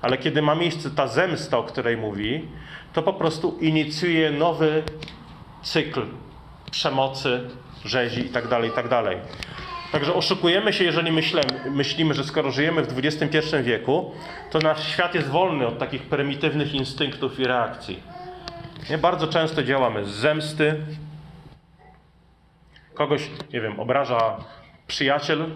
ale 0.02 0.18
kiedy 0.18 0.42
ma 0.42 0.54
miejsce 0.54 0.90
ta 0.90 1.06
zemsta, 1.06 1.58
o 1.58 1.62
której 1.62 1.96
mówi, 1.96 2.48
to 2.92 3.02
po 3.02 3.12
prostu 3.12 3.58
inicjuje 3.60 4.30
nowy 4.30 4.82
cykl 5.62 6.06
przemocy, 6.70 7.50
rzezi 7.84 8.24
tak. 8.24 8.48
Tak 8.74 8.88
Także 9.92 10.14
oszukujemy 10.14 10.72
się, 10.72 10.84
jeżeli 10.84 11.12
myślimy, 11.12 11.42
myślimy, 11.70 12.14
że 12.14 12.24
skoro 12.24 12.50
żyjemy 12.50 12.82
w 12.82 12.98
XXI 12.98 13.38
wieku, 13.62 14.12
to 14.50 14.58
nasz 14.58 14.88
świat 14.88 15.14
jest 15.14 15.28
wolny 15.28 15.66
od 15.66 15.78
takich 15.78 16.02
prymitywnych 16.02 16.74
instynktów 16.74 17.40
i 17.40 17.44
reakcji. 17.44 18.02
Nie 18.90 18.98
bardzo 18.98 19.26
często 19.28 19.62
działamy 19.62 20.04
z 20.04 20.08
zemsty. 20.08 20.80
Kogoś, 22.94 23.30
nie 23.52 23.60
wiem, 23.60 23.80
obraża 23.80 24.36
przyjaciel, 24.86 25.46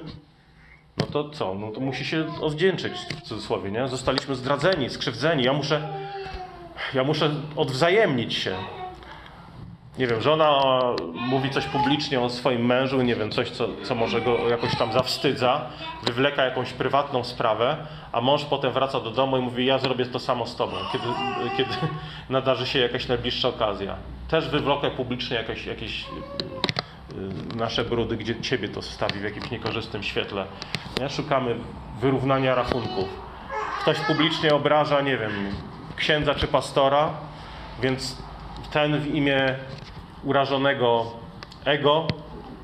no 0.99 1.07
to 1.07 1.31
co? 1.31 1.55
No 1.55 1.71
to 1.71 1.81
musi 1.81 2.05
się 2.05 2.27
odwdzięczyć 2.41 2.93
w 2.93 3.23
cudzysłowie, 3.23 3.71
nie? 3.71 3.89
Zostaliśmy 3.89 4.35
zdradzeni, 4.35 4.91
skrzywdzeni. 4.91 5.45
Ja 5.45 5.53
muszę, 5.53 5.89
ja 6.95 7.05
muszę 7.05 7.31
odwzajemnić 7.57 8.35
się 8.35 8.57
nie 9.99 10.07
wiem, 10.07 10.23
żona 10.23 10.61
mówi 11.15 11.51
coś 11.51 11.67
publicznie 11.67 12.21
o 12.21 12.31
swoim 12.31 12.67
mężu, 12.67 13.03
nie 13.03 13.17
wiem, 13.17 13.31
coś, 13.31 13.51
co, 13.51 13.69
co 13.83 13.95
może 13.95 14.21
go 14.21 14.49
jakoś 14.49 14.77
tam 14.77 14.93
zawstydza, 14.93 15.61
wywleka 16.03 16.45
jakąś 16.45 16.73
prywatną 16.73 17.25
sprawę, 17.25 17.77
a 18.13 18.21
mąż 18.21 18.45
potem 18.45 18.73
wraca 18.73 19.01
do 19.01 19.11
domu 19.11 19.37
i 19.37 19.41
mówi, 19.41 19.67
ja 19.67 19.79
zrobię 19.79 20.07
to 20.07 20.19
samo 20.19 20.47
z 20.47 20.57
tobą, 20.57 20.77
kiedy, 20.93 21.05
kiedy 21.57 21.71
nadarzy 22.31 22.67
się 22.67 22.79
jakaś 22.79 23.09
najbliższa 23.09 23.49
okazja. 23.49 23.97
Też 24.29 24.49
wywlokę 24.49 24.91
publicznie 24.91 25.37
jakieś, 25.37 25.67
jakieś 25.67 26.05
y, 26.05 27.57
nasze 27.57 27.85
brudy, 27.85 28.17
gdzie 28.17 28.41
ciebie 28.41 28.69
to 28.69 28.83
wstawi 28.83 29.21
w 29.21 29.25
jakimś 29.25 29.51
niekorzystnym 29.51 30.03
świetle. 30.03 30.45
Szukamy 31.09 31.57
wyrównania 32.01 32.55
rachunków. 32.55 33.09
Ktoś 33.81 34.01
publicznie 34.01 34.55
obraża, 34.55 35.01
nie 35.01 35.19
wiem, 35.19 35.33
księdza 35.97 36.35
czy 36.35 36.49
pastora, 36.49 37.11
więc 37.83 38.17
ten 38.73 39.01
w 39.01 39.15
imię 39.15 39.57
urażonego 40.27 41.07
ego 41.65 42.07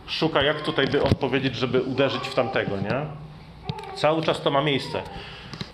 szuka, 0.07 0.42
jak 0.42 0.61
tutaj 0.61 0.87
by 0.87 1.02
odpowiedzieć, 1.02 1.57
żeby 1.57 1.83
uderzyć 1.83 2.28
w 2.28 2.35
tamtego, 2.35 2.76
nie? 2.76 3.07
Cały 3.95 4.23
czas 4.23 4.40
to 4.40 4.50
ma 4.50 4.62
miejsce. 4.62 5.02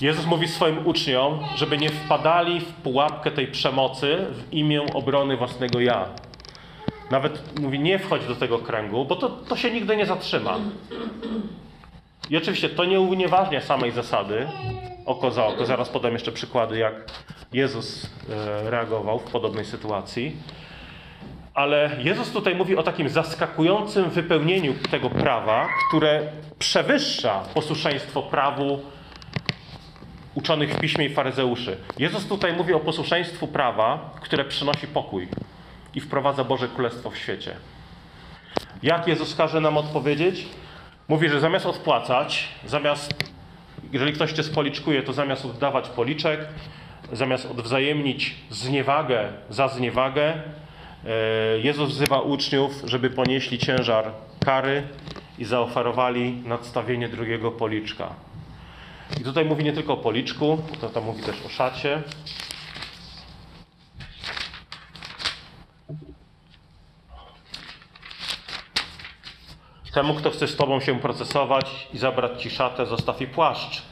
Jezus 0.01 0.27
mówi 0.27 0.49
swoim 0.49 0.87
uczniom, 0.87 1.39
żeby 1.57 1.79
nie 1.79 1.91
wpadali 1.91 2.61
w 2.61 2.73
pułapkę 2.73 3.31
tej 3.31 3.47
przemocy 3.47 4.27
w 4.31 4.53
imię 4.53 4.83
obrony 4.95 5.37
własnego 5.37 5.81
ja. 5.81 6.09
Nawet 7.11 7.61
mówi, 7.61 7.79
nie 7.79 7.99
wchodź 7.99 8.27
do 8.27 8.37
tego 8.37 8.59
kręgu, 8.59 9.05
bo 9.05 9.17
to, 9.17 9.29
to 9.29 9.57
się 9.57 9.71
nigdy 9.71 9.97
nie 9.97 10.07
zatrzyma. 10.07 10.59
I 12.31 12.37
oczywiście 12.37 12.69
to 12.69 12.85
nie 12.85 13.01
unieważnia 13.01 13.61
samej 13.61 13.93
zasady, 13.93 14.47
oko 15.07 15.31
za 15.31 15.47
oko. 15.47 15.67
Zaraz 15.67 15.89
podam 15.89 16.13
jeszcze 16.13 16.33
przykłady, 16.33 16.79
jak 16.79 16.95
Jezus 17.53 18.07
e, 18.31 18.71
reagował 18.71 19.19
w 19.19 19.31
podobnej 19.31 19.65
sytuacji. 19.65 20.37
Ale 21.59 21.91
Jezus 21.99 22.31
tutaj 22.31 22.55
mówi 22.55 22.77
o 22.77 22.83
takim 22.83 23.09
zaskakującym 23.09 24.11
wypełnieniu 24.11 24.75
tego 24.91 25.11
prawa, 25.11 25.69
które 25.89 26.23
przewyższa 26.59 27.41
posłuszeństwo 27.55 28.23
prawu 28.23 28.81
uczonych 30.35 30.75
w 30.75 30.81
piśmie 30.81 31.05
i 31.05 31.15
faryzeuszy. 31.15 31.77
Jezus 31.99 32.27
tutaj 32.27 32.53
mówi 32.53 32.75
o 32.75 32.81
posłuszeństwu 32.81 33.47
prawa, 33.47 34.11
które 34.21 34.45
przynosi 34.45 34.87
pokój 34.87 35.29
i 35.95 36.01
wprowadza 36.01 36.45
Boże 36.45 36.69
Królestwo 36.69 37.11
w 37.11 37.19
świecie. 37.19 37.57
Jak 38.83 39.09
Jezus 39.09 39.35
każe 39.35 39.61
nam 39.61 39.77
odpowiedzieć? 39.77 40.47
Mówi, 41.09 41.29
że 41.29 41.41
zamiast 41.41 41.67
odpłacać, 41.67 42.49
zamiast, 42.67 43.15
jeżeli 43.93 44.13
ktoś 44.13 44.33
cię 44.33 44.43
spoliczkuje, 44.43 45.03
to 45.03 45.13
zamiast 45.13 45.45
oddawać 45.45 45.89
policzek, 45.89 46.41
zamiast 47.13 47.51
odwzajemnić 47.51 48.35
zniewagę 48.51 49.33
za 49.51 49.69
zniewagę, 49.69 50.43
Jezus 51.63 51.91
wzywa 51.91 52.21
uczniów, 52.21 52.83
żeby 52.85 53.11
ponieśli 53.11 53.59
ciężar 53.59 54.13
kary 54.45 54.89
i 55.39 55.45
zaoferowali 55.45 56.33
nadstawienie 56.33 57.09
drugiego 57.09 57.51
policzka. 57.51 58.15
I 59.21 59.25
tutaj 59.25 59.45
mówi 59.45 59.65
nie 59.65 59.73
tylko 59.73 59.93
o 59.93 59.97
policzku, 59.97 60.59
to 60.81 60.89
tam 60.89 61.05
mówi 61.05 61.23
też 61.23 61.37
o 61.47 61.49
szacie. 61.49 62.03
Temu, 69.95 70.15
kto 70.15 70.31
chce 70.31 70.49
z 70.49 70.57
Tobą 70.57 70.81
się 70.81 71.01
procesować 71.01 71.89
i 71.95 71.99
zabrać 71.99 72.43
Ci 72.43 72.51
szatę, 72.51 72.87
zostaw 72.87 73.21
i 73.21 73.27
płaszcz. 73.27 73.83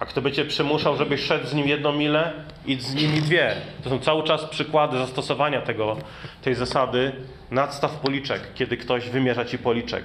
A 0.00 0.06
kto 0.06 0.22
by 0.22 0.32
Cię 0.32 0.44
przymuszał, 0.44 0.96
żebyś 0.96 1.20
szedł 1.20 1.46
z 1.46 1.54
nim 1.54 1.68
jedną 1.68 1.92
milę, 1.92 2.32
idź 2.66 2.82
z 2.82 2.94
nimi 2.94 3.20
dwie. 3.20 3.54
To 3.84 3.90
są 3.90 3.98
cały 3.98 4.22
czas 4.22 4.44
przykłady 4.44 4.98
zastosowania 4.98 5.60
tego, 5.60 5.96
tej 6.42 6.54
zasady 6.54 7.12
nadstaw 7.50 8.00
policzek, 8.00 8.40
kiedy 8.54 8.76
ktoś 8.76 9.08
wymierza 9.08 9.44
Ci 9.44 9.58
policzek. 9.58 10.04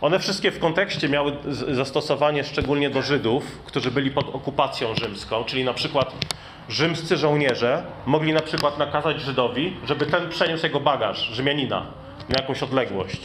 One 0.00 0.18
wszystkie 0.18 0.50
w 0.50 0.58
kontekście 0.58 1.08
miały 1.08 1.36
zastosowanie 1.70 2.44
szczególnie 2.44 2.90
do 2.90 3.02
Żydów, 3.02 3.58
którzy 3.64 3.90
byli 3.90 4.10
pod 4.10 4.34
okupacją 4.34 4.94
rzymską, 4.94 5.44
czyli 5.44 5.64
na 5.64 5.74
przykład 5.74 6.14
rzymscy 6.68 7.16
żołnierze 7.16 7.82
mogli 8.06 8.32
na 8.32 8.42
przykład 8.42 8.78
nakazać 8.78 9.20
Żydowi, 9.20 9.76
żeby 9.86 10.06
ten 10.06 10.28
przeniósł 10.28 10.64
jego 10.66 10.80
bagaż, 10.80 11.28
Rzymianina, 11.32 11.86
na 12.28 12.40
jakąś 12.40 12.62
odległość. 12.62 13.20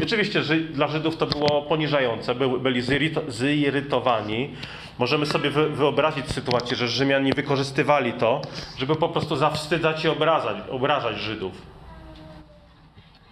I 0.00 0.04
oczywiście 0.04 0.42
dla 0.70 0.88
Żydów 0.88 1.16
to 1.16 1.26
było 1.26 1.62
poniżające, 1.62 2.34
byli 2.34 2.82
zirytowani. 3.28 4.56
Możemy 4.98 5.26
sobie 5.26 5.50
wyobrazić 5.50 6.30
sytuację, 6.30 6.76
że 6.76 6.88
Rzymianie 6.88 7.32
wykorzystywali 7.32 8.12
to, 8.12 8.42
żeby 8.78 8.96
po 8.96 9.08
prostu 9.08 9.36
zawstydzać 9.36 10.04
i 10.04 10.08
obrażać 10.70 11.16
Żydów. 11.16 11.52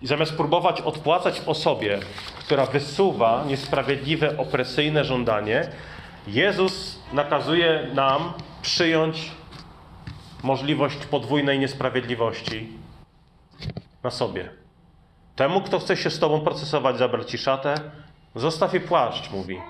I 0.02 0.06
zamiast 0.06 0.36
próbować 0.36 0.80
odpłacać 0.80 1.42
osobie, 1.46 1.98
która 2.38 2.66
wysuwa 2.66 3.44
niesprawiedliwe, 3.48 4.38
opresyjne 4.38 5.04
żądanie, 5.04 5.68
Jezus 6.26 6.98
nakazuje 7.12 7.86
nam 7.94 8.32
przyjąć 8.62 9.30
możliwość 10.42 10.96
podwójnej 10.96 11.58
niesprawiedliwości 11.58 12.68
na 14.02 14.10
sobie. 14.10 14.59
Temu, 15.36 15.60
kto 15.60 15.78
chce 15.78 15.96
się 15.96 16.10
z 16.10 16.18
tobą 16.18 16.40
procesować, 16.40 16.98
zabrać 16.98 17.30
ci 17.30 17.38
szatę, 17.38 17.74
zostaw 18.34 18.72
jej 18.72 18.82
płaszcz, 18.82 19.30
mówi. 19.30 19.60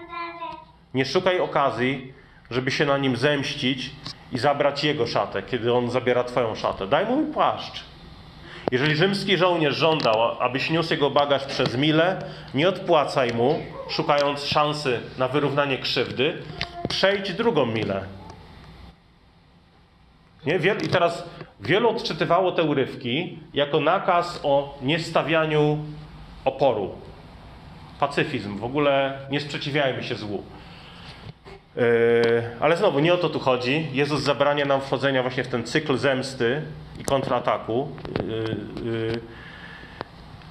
Nie 0.95 1.05
szukaj 1.05 1.41
okazji, 1.41 2.13
żeby 2.51 2.71
się 2.71 2.87
na 2.87 2.99
nim 2.99 3.17
zemścić 3.17 3.91
i 4.33 4.39
zabrać 4.39 4.85
jego 4.85 5.07
szatę, 5.07 5.43
kiedy 5.43 5.75
on 5.75 5.91
zabiera 5.91 6.25
twoją 6.25 6.55
szatę. 6.55 6.87
Daj 6.87 7.07
mu 7.07 7.33
płaszcz. 7.33 7.85
Jeżeli 8.73 8.97
rzymski 8.97 9.37
żołnierz 9.37 9.77
żądał, 9.77 10.43
abyś 10.43 10.71
niósł 10.71 10.93
jego 10.93 11.11
bagaż 11.11 11.45
przez 11.45 11.77
milę, 11.77 12.19
nie 12.55 12.69
odpłacaj 12.69 13.33
mu, 13.33 13.59
szukając 13.89 14.45
szansy 14.45 15.01
na 15.19 15.29
wyrównanie 15.29 15.79
krzywdy, 15.79 16.43
przejdź 16.89 17.33
drugą 17.33 17.67
milę. 17.67 18.20
Nie? 20.47 20.57
I 20.57 20.89
teraz 20.89 21.25
wielu 21.61 21.91
odczytywało 21.91 22.53
te 22.53 22.63
urywki 22.63 23.39
jako 23.55 23.81
nakaz 23.81 24.41
o 24.43 24.79
niestawianiu 24.83 25.79
oporu. 26.45 26.91
Pacyfizm, 28.01 28.59
w 28.59 28.65
ogóle 28.65 29.19
nie 29.31 29.41
sprzeciwiajmy 29.41 30.03
się 30.03 30.15
złu. 30.15 30.43
Yy, 31.77 31.83
ale 32.61 32.77
znowu, 32.77 33.01
nie 33.01 33.15
o 33.15 33.17
to 33.17 33.29
tu 33.29 33.39
chodzi. 33.39 33.89
Jezus 33.93 34.23
zabrania 34.23 34.65
nam 34.65 34.81
wchodzenia 34.81 35.23
właśnie 35.23 35.45
w 35.45 35.49
ten 35.49 35.65
cykl 35.65 35.97
zemsty 35.97 36.63
i 37.01 37.05
kontrataku, 37.05 37.89
yy, 38.29 38.91
yy, 38.91 39.21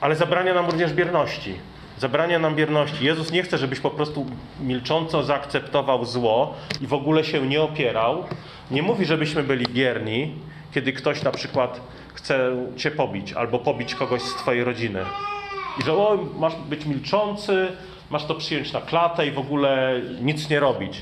ale 0.02 0.16
zabrania 0.16 0.54
nam 0.54 0.66
również 0.66 0.94
bierności. 0.94 1.60
Zabrania 2.00 2.40
nam 2.40 2.56
bierności. 2.56 3.06
Jezus 3.06 3.32
nie 3.32 3.44
chce, 3.44 3.58
żebyś 3.58 3.80
po 3.80 3.90
prostu 3.90 4.26
milcząco 4.60 5.24
zaakceptował 5.24 6.06
zło 6.06 6.54
i 6.82 6.88
w 6.88 6.94
ogóle 6.94 7.24
się 7.24 7.48
nie 7.48 7.62
opierał. 7.62 8.24
Nie 8.72 8.82
mówi, 8.82 9.06
żebyśmy 9.06 9.44
byli 9.44 9.66
bierni, 9.66 10.36
kiedy 10.72 10.94
ktoś 10.94 11.24
na 11.24 11.32
przykład 11.32 11.82
chce 12.14 12.52
cię 12.78 12.92
pobić 12.92 13.34
albo 13.34 13.60
pobić 13.60 13.96
kogoś 13.96 14.22
z 14.22 14.36
twojej 14.36 14.64
rodziny. 14.64 15.06
I 15.80 15.84
że 15.84 15.94
o, 15.94 16.18
masz 16.38 16.56
być 16.56 16.86
milczący, 16.86 17.68
masz 18.10 18.26
to 18.26 18.36
przyjąć 18.36 18.74
na 18.74 18.82
klatę 18.82 19.28
i 19.28 19.32
w 19.32 19.40
ogóle 19.40 20.02
nic 20.22 20.50
nie 20.50 20.60
robić. 20.60 21.02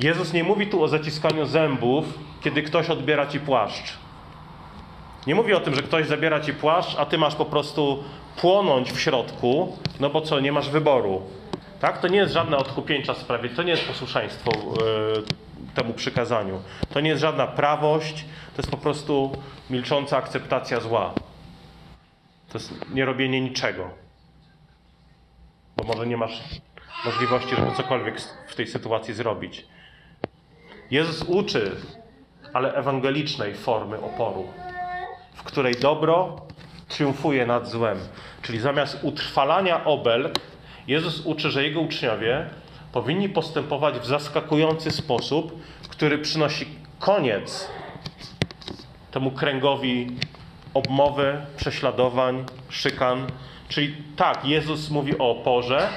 Jezus 0.00 0.32
nie 0.32 0.44
mówi 0.44 0.66
tu 0.66 0.82
o 0.82 0.88
zaciskaniu 0.88 1.46
zębów, 1.46 2.04
kiedy 2.40 2.62
ktoś 2.62 2.90
odbiera 2.90 3.26
ci 3.26 3.40
płaszcz. 3.40 4.05
Nie 5.26 5.34
mówi 5.34 5.54
o 5.54 5.60
tym, 5.60 5.74
że 5.74 5.82
ktoś 5.82 6.06
zabiera 6.06 6.40
ci 6.40 6.54
płaszcz, 6.54 6.96
a 6.98 7.06
ty 7.06 7.18
masz 7.18 7.34
po 7.34 7.44
prostu 7.44 8.04
płonąć 8.36 8.92
w 8.92 9.00
środku, 9.00 9.76
no 10.00 10.10
bo 10.10 10.20
co, 10.20 10.40
nie 10.40 10.52
masz 10.52 10.70
wyboru. 10.70 11.22
Tak? 11.80 11.98
To 12.00 12.08
nie 12.08 12.18
jest 12.18 12.32
żadne 12.32 12.56
odkupieńcza 12.56 13.14
sprawy, 13.14 13.48
to 13.48 13.62
nie 13.62 13.70
jest 13.70 13.84
posłuszeństwo 13.84 14.50
yy, 14.54 15.22
temu 15.74 15.94
przykazaniu. 15.94 16.62
To 16.92 17.00
nie 17.00 17.08
jest 17.08 17.22
żadna 17.22 17.46
prawość, 17.46 18.24
to 18.56 18.62
jest 18.62 18.70
po 18.70 18.76
prostu 18.76 19.32
milcząca 19.70 20.16
akceptacja 20.16 20.80
zła. 20.80 21.14
To 22.48 22.58
jest 22.58 22.90
nierobienie 22.90 23.40
niczego. 23.40 23.90
Bo 25.76 25.84
może 25.84 26.06
nie 26.06 26.16
masz 26.16 26.42
możliwości, 27.04 27.56
żeby 27.56 27.72
cokolwiek 27.76 28.20
w 28.48 28.54
tej 28.54 28.66
sytuacji 28.66 29.14
zrobić. 29.14 29.66
Jezus 30.90 31.22
uczy, 31.22 31.76
ale 32.52 32.74
ewangelicznej 32.74 33.54
formy 33.54 34.00
oporu, 34.00 34.48
w 35.36 35.42
której 35.42 35.74
dobro 35.74 36.36
triumfuje 36.88 37.46
nad 37.46 37.68
złem. 37.68 37.98
Czyli 38.42 38.58
zamiast 38.58 38.98
utrwalania 39.02 39.84
obelg, 39.84 40.38
Jezus 40.86 41.26
uczy, 41.26 41.50
że 41.50 41.64
jego 41.64 41.80
uczniowie 41.80 42.50
powinni 42.92 43.28
postępować 43.28 43.94
w 43.94 44.06
zaskakujący 44.06 44.90
sposób, 44.90 45.60
który 45.88 46.18
przynosi 46.18 46.66
koniec 46.98 47.68
temu 49.10 49.30
kręgowi 49.30 50.06
obmowy, 50.74 51.40
prześladowań, 51.56 52.44
szykan. 52.68 53.26
Czyli 53.68 53.96
tak, 54.16 54.44
Jezus 54.44 54.90
mówi 54.90 55.18
o 55.18 55.30
oporze, 55.30 55.88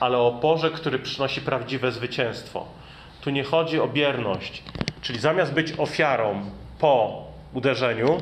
ale 0.00 0.18
o 0.18 0.26
oporze, 0.26 0.70
który 0.70 0.98
przynosi 0.98 1.40
prawdziwe 1.40 1.92
zwycięstwo. 1.92 2.66
Tu 3.20 3.30
nie 3.30 3.44
chodzi 3.44 3.80
o 3.80 3.88
bierność, 3.88 4.62
czyli 5.02 5.18
zamiast 5.18 5.52
być 5.52 5.72
ofiarą 5.78 6.42
po 6.78 7.24
uderzeniu, 7.54 8.20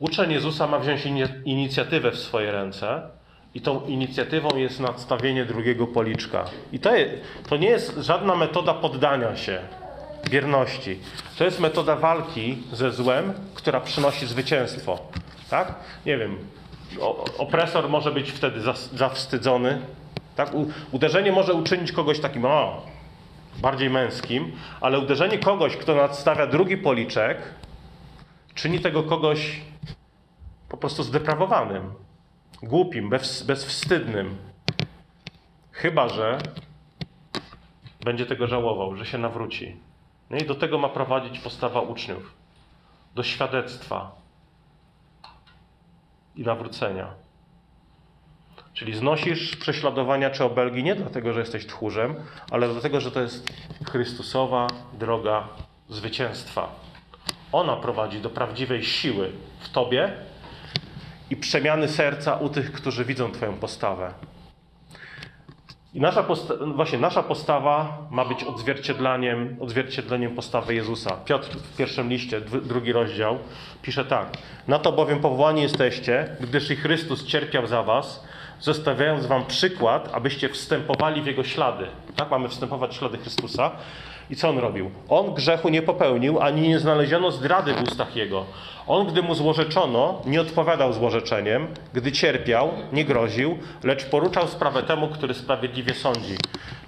uczeń 0.00 0.32
Jezusa 0.32 0.66
ma 0.66 0.78
wziąć 0.78 1.02
inicjatywę 1.44 2.10
w 2.10 2.18
swoje 2.18 2.52
ręce 2.52 3.02
i 3.54 3.60
tą 3.60 3.86
inicjatywą 3.86 4.56
jest 4.56 4.80
nadstawienie 4.80 5.44
drugiego 5.44 5.86
policzka. 5.86 6.44
I 6.72 6.80
to, 6.80 6.90
to 7.48 7.56
nie 7.56 7.68
jest 7.68 7.96
żadna 7.98 8.36
metoda 8.36 8.74
poddania 8.74 9.36
się, 9.36 9.60
bierności. 10.30 10.98
To 11.38 11.44
jest 11.44 11.60
metoda 11.60 11.96
walki 11.96 12.58
ze 12.72 12.90
złem, 12.90 13.32
która 13.54 13.80
przynosi 13.80 14.26
zwycięstwo. 14.26 14.98
Tak? 15.50 15.74
Nie 16.06 16.18
wiem, 16.18 16.36
opresor 17.38 17.88
może 17.88 18.12
być 18.12 18.30
wtedy 18.30 18.60
zawstydzony. 18.92 19.80
Tak? 20.36 20.50
Uderzenie 20.92 21.32
może 21.32 21.54
uczynić 21.54 21.92
kogoś 21.92 22.20
takim, 22.20 22.44
o, 22.44 22.86
bardziej 23.62 23.90
męskim, 23.90 24.52
ale 24.80 24.98
uderzenie 24.98 25.38
kogoś, 25.38 25.76
kto 25.76 25.94
nadstawia 25.94 26.46
drugi 26.46 26.76
policzek, 26.76 27.38
czyni 28.54 28.80
tego 28.80 29.02
kogoś 29.02 29.60
po 30.70 30.76
prostu 30.76 31.02
zdeprawowanym, 31.02 31.92
głupim, 32.62 33.08
bez, 33.08 33.42
bezwstydnym. 33.42 34.36
Chyba, 35.72 36.08
że 36.08 36.38
będzie 38.04 38.26
tego 38.26 38.46
żałował, 38.46 38.96
że 38.96 39.06
się 39.06 39.18
nawróci. 39.18 39.76
No 40.30 40.36
i 40.36 40.46
do 40.46 40.54
tego 40.54 40.78
ma 40.78 40.88
prowadzić 40.88 41.38
postawa 41.38 41.80
uczniów. 41.80 42.34
Do 43.14 43.22
świadectwa 43.22 44.12
i 46.36 46.42
nawrócenia. 46.42 47.14
Czyli 48.72 48.94
znosisz 48.94 49.56
prześladowania 49.56 50.30
czy 50.30 50.44
obelgi 50.44 50.82
nie 50.82 50.94
dlatego, 50.94 51.32
że 51.32 51.40
jesteś 51.40 51.66
tchórzem, 51.66 52.14
ale 52.50 52.68
dlatego, 52.68 53.00
że 53.00 53.10
to 53.10 53.20
jest 53.20 53.52
Chrystusowa 53.90 54.66
droga 54.92 55.48
zwycięstwa. 55.88 56.68
Ona 57.52 57.76
prowadzi 57.76 58.20
do 58.20 58.30
prawdziwej 58.30 58.84
siły 58.84 59.32
w 59.60 59.68
Tobie 59.68 60.29
i 61.30 61.36
przemiany 61.36 61.88
serca 61.88 62.34
u 62.36 62.48
tych, 62.48 62.72
którzy 62.72 63.04
widzą 63.04 63.32
Twoją 63.32 63.52
postawę. 63.52 64.12
I 65.94 66.00
nasza 66.00 66.22
posta- 66.22 66.74
właśnie 66.76 66.98
nasza 66.98 67.22
postawa 67.22 67.98
ma 68.10 68.24
być 68.24 68.44
odzwierciedleniem, 68.44 69.56
odzwierciedleniem 69.60 70.34
postawy 70.34 70.74
Jezusa. 70.74 71.10
Piotr 71.24 71.48
w 71.58 71.76
pierwszym 71.76 72.08
liście, 72.08 72.40
drugi 72.40 72.92
rozdział, 72.92 73.38
pisze 73.82 74.04
tak. 74.04 74.26
Na 74.68 74.78
to 74.78 74.92
bowiem 74.92 75.20
powołani 75.20 75.62
jesteście, 75.62 76.36
gdyż 76.40 76.70
i 76.70 76.76
Chrystus 76.76 77.26
cierpiał 77.26 77.66
za 77.66 77.82
was, 77.82 78.24
zostawiając 78.60 79.26
wam 79.26 79.46
przykład, 79.46 80.10
abyście 80.12 80.48
wstępowali 80.48 81.22
w 81.22 81.26
Jego 81.26 81.44
ślady. 81.44 81.86
Tak 82.16 82.30
mamy 82.30 82.48
wstępować 82.48 82.90
w 82.90 82.98
ślady 82.98 83.18
Chrystusa. 83.18 83.70
I 84.30 84.36
co 84.36 84.48
On 84.48 84.58
robił? 84.58 84.90
On 85.08 85.34
grzechu 85.34 85.68
nie 85.68 85.82
popełnił, 85.82 86.40
ani 86.40 86.68
nie 86.68 86.78
znaleziono 86.78 87.30
zdrady 87.30 87.74
w 87.74 87.82
ustach 87.82 88.16
Jego. 88.16 88.46
On, 88.86 89.06
gdy 89.06 89.22
mu 89.22 89.34
złorzeczono, 89.34 90.22
nie 90.26 90.40
odpowiadał 90.40 90.92
złorzeczeniem, 90.92 91.66
gdy 91.92 92.12
cierpiał, 92.12 92.70
nie 92.92 93.04
groził, 93.04 93.58
lecz 93.84 94.04
poruczał 94.04 94.48
sprawę 94.48 94.82
temu, 94.82 95.08
który 95.08 95.34
sprawiedliwie 95.34 95.94
sądzi. 95.94 96.34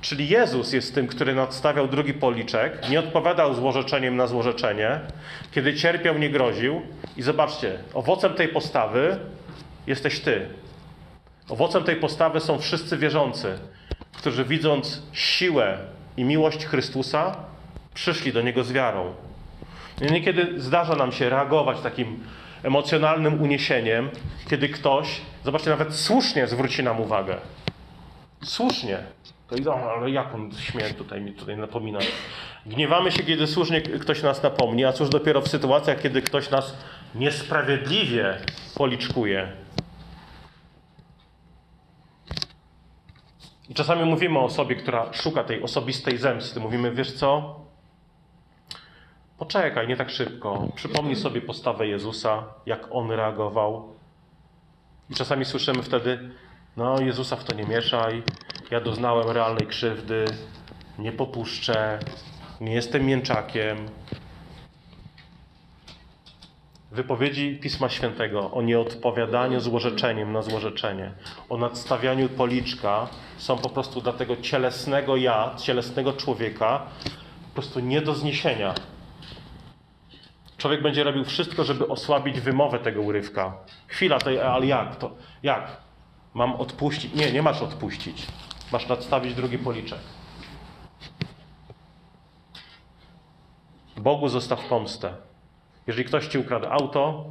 Czyli 0.00 0.28
Jezus 0.28 0.72
jest 0.72 0.94
tym, 0.94 1.06
który 1.06 1.34
nadstawiał 1.34 1.88
drugi 1.88 2.14
policzek, 2.14 2.88
nie 2.90 3.00
odpowiadał 3.00 3.54
złorzeczeniem 3.54 4.16
na 4.16 4.26
złorzeczenie, 4.26 5.00
kiedy 5.52 5.74
cierpiał, 5.74 6.18
nie 6.18 6.30
groził. 6.30 6.82
I 7.16 7.22
zobaczcie, 7.22 7.78
owocem 7.94 8.34
tej 8.34 8.48
postawy 8.48 9.16
jesteś 9.86 10.20
Ty. 10.20 10.46
Owocem 11.48 11.84
tej 11.84 11.96
postawy 11.96 12.40
są 12.40 12.58
wszyscy 12.58 12.96
wierzący, 12.96 13.58
którzy 14.12 14.44
widząc 14.44 15.02
siłę 15.12 15.78
i 16.16 16.24
miłość 16.24 16.66
Chrystusa, 16.66 17.36
przyszli 17.94 18.32
do 18.32 18.42
Niego 18.42 18.64
z 18.64 18.72
wiarą. 18.72 19.14
I 20.02 20.12
Niekiedy 20.12 20.60
zdarza 20.60 20.94
nam 20.94 21.12
się 21.12 21.28
reagować 21.28 21.80
takim 21.80 22.20
emocjonalnym 22.62 23.42
uniesieniem, 23.42 24.10
kiedy 24.50 24.68
ktoś, 24.68 25.20
zobaczcie, 25.44 25.70
nawet 25.70 25.94
słusznie 25.94 26.46
zwróci 26.46 26.82
nam 26.82 27.00
uwagę. 27.00 27.36
Słusznie. 28.44 28.98
To 29.48 29.56
i 29.56 29.60
no, 29.60 29.74
ale 29.74 30.10
jak 30.10 30.34
on 30.34 30.50
śmie 30.58 30.82
tutaj 30.82 31.20
mi 31.20 31.32
tutaj 31.32 31.56
napominać? 31.56 32.06
Gniewamy 32.66 33.12
się, 33.12 33.22
kiedy 33.22 33.46
słusznie 33.46 33.80
ktoś 33.80 34.22
nas 34.22 34.42
napomni, 34.42 34.84
a 34.84 34.92
cóż 34.92 35.08
dopiero 35.08 35.40
w 35.40 35.48
sytuacjach, 35.48 36.00
kiedy 36.00 36.22
ktoś 36.22 36.50
nas 36.50 36.76
niesprawiedliwie 37.14 38.38
policzkuje. 38.74 39.52
I 43.72 43.74
czasami 43.74 44.04
mówimy 44.04 44.38
o 44.38 44.44
osobie, 44.44 44.76
która 44.76 45.12
szuka 45.12 45.44
tej 45.44 45.62
osobistej 45.62 46.18
zemsty. 46.18 46.60
Mówimy, 46.60 46.90
wiesz 46.90 47.12
co? 47.12 47.60
Poczekaj, 49.38 49.88
nie 49.88 49.96
tak 49.96 50.10
szybko. 50.10 50.68
Przypomnij 50.74 51.16
sobie 51.16 51.40
postawę 51.40 51.86
Jezusa, 51.86 52.44
jak 52.66 52.88
on 52.90 53.10
reagował. 53.10 53.88
I 55.10 55.14
czasami 55.14 55.44
słyszymy 55.44 55.82
wtedy, 55.82 56.30
no 56.76 57.00
Jezusa 57.00 57.36
w 57.36 57.44
to 57.44 57.54
nie 57.54 57.64
mieszaj, 57.64 58.22
ja 58.70 58.80
doznałem 58.80 59.30
realnej 59.30 59.66
krzywdy, 59.66 60.24
nie 60.98 61.12
popuszczę, 61.12 61.98
nie 62.60 62.74
jestem 62.74 63.04
mięczakiem. 63.04 63.76
Wypowiedzi 66.92 67.58
Pisma 67.62 67.88
Świętego 67.88 68.50
o 68.50 68.62
nieodpowiadaniu 68.62 69.60
złorzeczeniem 69.60 70.32
na 70.32 70.42
złorzeczenie, 70.42 71.12
o 71.48 71.56
nadstawianiu 71.56 72.28
policzka 72.28 73.08
są 73.36 73.58
po 73.58 73.68
prostu 73.68 74.00
dla 74.00 74.12
tego 74.12 74.36
cielesnego 74.36 75.16
ja, 75.16 75.54
cielesnego 75.58 76.12
człowieka 76.12 76.86
po 77.48 77.54
prostu 77.54 77.80
nie 77.80 78.00
do 78.00 78.14
zniesienia. 78.14 78.74
Człowiek 80.56 80.82
będzie 80.82 81.04
robił 81.04 81.24
wszystko, 81.24 81.64
żeby 81.64 81.88
osłabić 81.88 82.40
wymowę 82.40 82.78
tego 82.78 83.00
urywka. 83.00 83.56
Chwila, 83.86 84.18
to, 84.18 84.52
ale 84.52 84.66
jak? 84.66 84.96
To, 84.96 85.10
jak? 85.42 85.76
Mam 86.34 86.54
odpuścić? 86.54 87.14
Nie, 87.14 87.32
nie 87.32 87.42
masz 87.42 87.62
odpuścić. 87.62 88.26
Masz 88.72 88.88
nadstawić 88.88 89.34
drugi 89.34 89.58
policzek. 89.58 89.98
Bogu 93.96 94.28
zostaw 94.28 94.64
pomstę. 94.64 95.31
Jeżeli 95.86 96.04
ktoś 96.04 96.26
ci 96.26 96.38
ukradł 96.38 96.66
auto, 96.66 97.24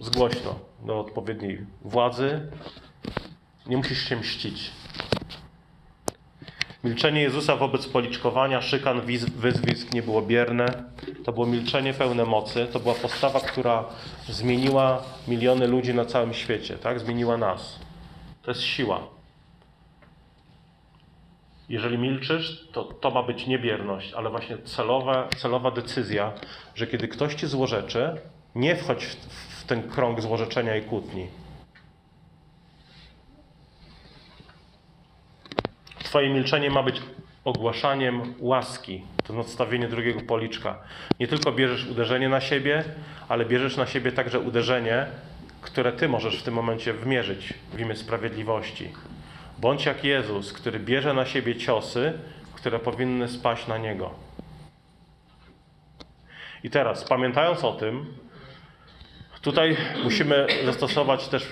zgłoś 0.00 0.32
to 0.40 0.58
do 0.86 1.00
odpowiedniej 1.00 1.66
władzy. 1.82 2.50
Nie 3.66 3.76
musisz 3.76 4.08
się 4.08 4.16
mścić. 4.16 4.70
Milczenie 6.84 7.22
Jezusa 7.22 7.56
wobec 7.56 7.86
policzkowania, 7.86 8.62
szykan, 8.62 9.00
wyzwisk 9.36 9.92
nie 9.92 10.02
było 10.02 10.22
bierne. 10.22 10.84
To 11.24 11.32
było 11.32 11.46
milczenie 11.46 11.94
pełne 11.94 12.24
mocy. 12.24 12.66
To 12.72 12.80
była 12.80 12.94
postawa, 12.94 13.40
która 13.40 13.84
zmieniła 14.28 15.02
miliony 15.28 15.66
ludzi 15.66 15.94
na 15.94 16.04
całym 16.04 16.34
świecie. 16.34 16.78
Tak? 16.78 17.00
Zmieniła 17.00 17.36
nas. 17.36 17.78
To 18.42 18.50
jest 18.50 18.62
siła. 18.62 19.17
Jeżeli 21.68 21.98
milczysz, 21.98 22.68
to, 22.72 22.84
to 22.84 23.10
ma 23.10 23.22
być 23.22 23.46
niebierność, 23.46 24.12
ale 24.12 24.30
właśnie 24.30 24.58
celowa, 24.58 25.28
celowa 25.36 25.70
decyzja, 25.70 26.32
że 26.74 26.86
kiedy 26.86 27.08
ktoś 27.08 27.34
ci 27.34 27.46
złorzeczy, 27.46 28.20
nie 28.54 28.76
wchodź 28.76 29.04
w, 29.04 29.14
w 29.60 29.64
ten 29.66 29.90
krąg 29.90 30.20
złorzeczenia 30.20 30.76
i 30.76 30.82
kłótni. 30.82 31.26
Twoje 35.98 36.30
milczenie 36.30 36.70
ma 36.70 36.82
być 36.82 37.02
ogłaszaniem 37.44 38.34
łaski, 38.38 39.02
to 39.24 39.32
nadstawienie 39.32 39.88
drugiego 39.88 40.20
policzka. 40.20 40.78
Nie 41.20 41.28
tylko 41.28 41.52
bierzesz 41.52 41.86
uderzenie 41.86 42.28
na 42.28 42.40
siebie, 42.40 42.84
ale 43.28 43.44
bierzesz 43.44 43.76
na 43.76 43.86
siebie 43.86 44.12
także 44.12 44.40
uderzenie, 44.40 45.06
które 45.60 45.92
Ty 45.92 46.08
możesz 46.08 46.40
w 46.40 46.42
tym 46.42 46.54
momencie 46.54 46.92
wmierzyć 46.92 47.54
w 47.72 47.80
imię 47.80 47.96
sprawiedliwości. 47.96 48.88
Bądź 49.58 49.84
jak 49.86 50.04
Jezus, 50.04 50.52
który 50.52 50.80
bierze 50.80 51.14
na 51.14 51.26
siebie 51.26 51.56
ciosy, 51.56 52.12
które 52.54 52.78
powinny 52.78 53.28
spaść 53.28 53.66
na 53.66 53.78
Niego. 53.78 54.10
I 56.64 56.70
teraz, 56.70 57.04
pamiętając 57.04 57.64
o 57.64 57.72
tym, 57.72 58.14
tutaj 59.42 59.76
musimy 60.04 60.46
zastosować 60.64 61.28
też 61.28 61.48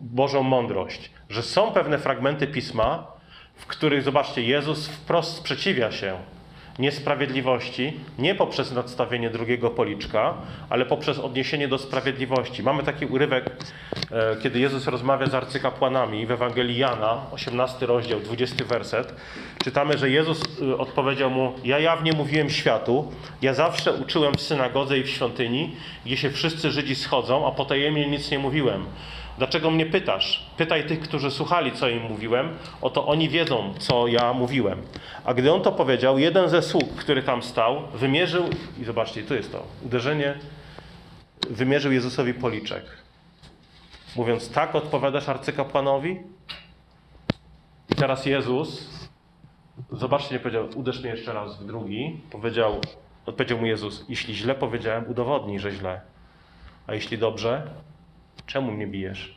Bożą 0.00 0.42
mądrość, 0.42 1.10
że 1.28 1.42
są 1.42 1.72
pewne 1.72 1.98
fragmenty 1.98 2.46
pisma, 2.46 3.06
w 3.54 3.66
których, 3.66 4.02
zobaczcie, 4.02 4.42
Jezus 4.42 4.88
wprost 4.88 5.36
sprzeciwia 5.36 5.92
się 5.92 6.18
niesprawiedliwości, 6.78 7.92
nie 8.18 8.34
poprzez 8.34 8.72
nadstawienie 8.72 9.30
drugiego 9.30 9.70
policzka, 9.70 10.34
ale 10.70 10.86
poprzez 10.86 11.18
odniesienie 11.18 11.68
do 11.68 11.78
sprawiedliwości. 11.78 12.62
Mamy 12.62 12.82
taki 12.82 13.06
urywek, 13.06 13.50
e, 14.10 14.36
kiedy 14.42 14.58
Jezus 14.58 14.86
rozmawia 14.86 15.26
z 15.26 15.34
arcykapłanami 15.34 16.26
w 16.26 16.30
Ewangelii 16.30 16.78
Jana, 16.78 17.20
18 17.32 17.86
rozdział, 17.86 18.20
20 18.20 18.64
werset. 18.64 19.14
Czytamy, 19.64 19.98
że 19.98 20.10
Jezus 20.10 20.42
e, 20.62 20.78
odpowiedział 20.78 21.30
mu: 21.30 21.52
Ja 21.64 21.78
jawnie 21.78 22.12
mówiłem 22.12 22.50
światu, 22.50 23.12
ja 23.42 23.54
zawsze 23.54 23.92
uczyłem 23.92 24.34
w 24.34 24.40
synagodze 24.40 24.98
i 24.98 25.02
w 25.02 25.10
świątyni, 25.10 25.76
gdzie 26.06 26.16
się 26.16 26.30
wszyscy 26.30 26.70
Żydzi 26.70 26.94
schodzą, 26.94 27.46
a 27.46 27.52
potajemnie 27.52 28.06
nic 28.08 28.30
nie 28.30 28.38
mówiłem. 28.38 28.86
Dlaczego 29.38 29.70
mnie 29.70 29.86
pytasz? 29.86 30.46
Pytaj 30.56 30.86
tych, 30.86 31.00
którzy 31.00 31.30
słuchali, 31.30 31.72
co 31.72 31.88
im 31.88 32.02
mówiłem. 32.02 32.56
Oto 32.80 33.06
oni 33.06 33.28
wiedzą, 33.28 33.74
co 33.78 34.06
ja 34.06 34.32
mówiłem. 34.32 34.82
A 35.24 35.34
gdy 35.34 35.52
on 35.52 35.62
to 35.62 35.72
powiedział, 35.72 36.18
jeden 36.18 36.48
ze 36.48 36.62
sług, 36.62 36.94
który 36.94 37.22
tam 37.22 37.42
stał, 37.42 37.82
wymierzył, 37.94 38.44
i 38.80 38.84
zobaczcie, 38.84 39.22
tu 39.22 39.34
jest 39.34 39.52
to, 39.52 39.66
uderzenie, 39.82 40.34
wymierzył 41.50 41.92
Jezusowi 41.92 42.34
policzek. 42.34 42.84
Mówiąc, 44.16 44.50
tak 44.50 44.74
odpowiadasz 44.74 45.28
arcykapłanowi? 45.28 46.20
I 47.90 47.94
teraz 47.94 48.26
Jezus, 48.26 48.90
zobaczcie, 49.92 50.34
nie 50.34 50.40
powiedział, 50.40 50.68
uderz 50.74 51.00
mnie 51.00 51.10
jeszcze 51.10 51.32
raz 51.32 51.62
w 51.62 51.66
drugi. 51.66 52.20
Powiedział, 52.30 52.80
odpowiedział 53.26 53.58
mu 53.58 53.66
Jezus, 53.66 54.04
jeśli 54.08 54.34
źle 54.34 54.54
powiedziałem, 54.54 55.08
udowodnij, 55.08 55.58
że 55.58 55.70
źle. 55.70 56.00
A 56.86 56.94
jeśli 56.94 57.18
dobrze, 57.18 57.70
Czemu 58.52 58.72
mnie 58.72 58.86
bijesz? 58.86 59.34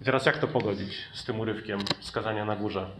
I 0.00 0.04
teraz 0.04 0.26
jak 0.26 0.38
to 0.38 0.48
pogodzić 0.48 0.92
z 1.12 1.24
tym 1.24 1.40
urywkiem 1.40 1.80
skazania 2.00 2.44
na 2.44 2.56
górze? 2.56 2.90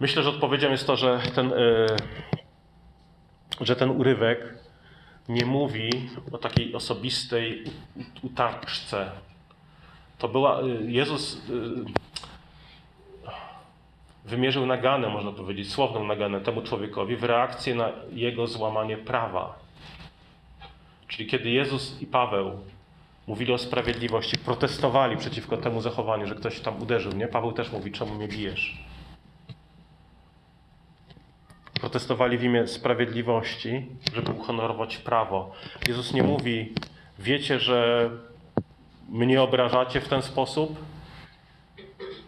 Myślę, 0.00 0.22
że 0.22 0.28
odpowiedzią 0.30 0.70
jest 0.70 0.86
to, 0.86 0.96
że 0.96 1.20
ten, 1.34 1.50
yy, 1.50 1.86
że 3.60 3.76
ten 3.76 3.90
urywek 3.90 4.54
nie 5.28 5.46
mówi 5.46 6.10
o 6.32 6.38
takiej 6.38 6.74
osobistej 6.74 7.64
utarczce. 8.22 9.10
To 10.18 10.28
była, 10.28 10.60
yy, 10.60 10.92
Jezus 10.92 11.48
yy, 11.48 11.84
wymierzył 14.24 14.66
naganę, 14.66 15.08
można 15.08 15.32
powiedzieć, 15.32 15.72
słowną 15.72 16.04
naganę 16.04 16.40
temu 16.40 16.62
człowiekowi 16.62 17.16
w 17.16 17.24
reakcji 17.24 17.74
na 17.74 17.92
jego 18.10 18.46
złamanie 18.46 18.96
prawa. 18.96 19.61
Czyli 21.12 21.28
kiedy 21.28 21.50
Jezus 21.50 22.02
i 22.02 22.06
Paweł 22.06 22.50
mówili 23.26 23.52
o 23.52 23.58
sprawiedliwości, 23.58 24.38
protestowali 24.38 25.16
przeciwko 25.16 25.56
temu 25.56 25.80
zachowaniu, 25.80 26.26
że 26.26 26.34
ktoś 26.34 26.60
tam 26.60 26.82
uderzył, 26.82 27.12
nie? 27.12 27.28
Paweł 27.28 27.52
też 27.52 27.72
mówi, 27.72 27.92
czemu 27.92 28.14
mnie 28.14 28.28
bijesz? 28.28 28.84
Protestowali 31.80 32.38
w 32.38 32.44
imię 32.44 32.68
sprawiedliwości, 32.68 33.86
żeby 34.14 34.32
uhonorować 34.32 34.98
prawo. 34.98 35.52
Jezus 35.88 36.12
nie 36.12 36.22
mówi, 36.22 36.74
wiecie, 37.18 37.58
że 37.60 38.10
mnie 39.08 39.42
obrażacie 39.42 40.00
w 40.00 40.08
ten 40.08 40.22
sposób. 40.22 40.78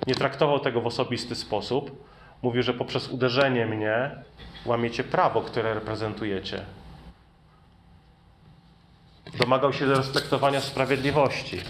Nie 0.07 0.15
traktował 0.15 0.61
tego 0.61 0.81
w 0.81 0.87
osobisty 0.87 1.35
sposób. 1.35 2.05
Mówi, 2.43 2.63
że 2.63 2.75
poprzez 2.75 3.09
uderzenie 3.09 3.67
mnie 3.67 4.11
łamiecie 4.67 5.05
prawo, 5.05 5.41
które 5.41 5.75
reprezentujecie. 5.75 6.65
Domagał 9.39 9.73
się 9.73 9.87
respektowania 9.87 10.61
sprawiedliwości. 10.61 11.61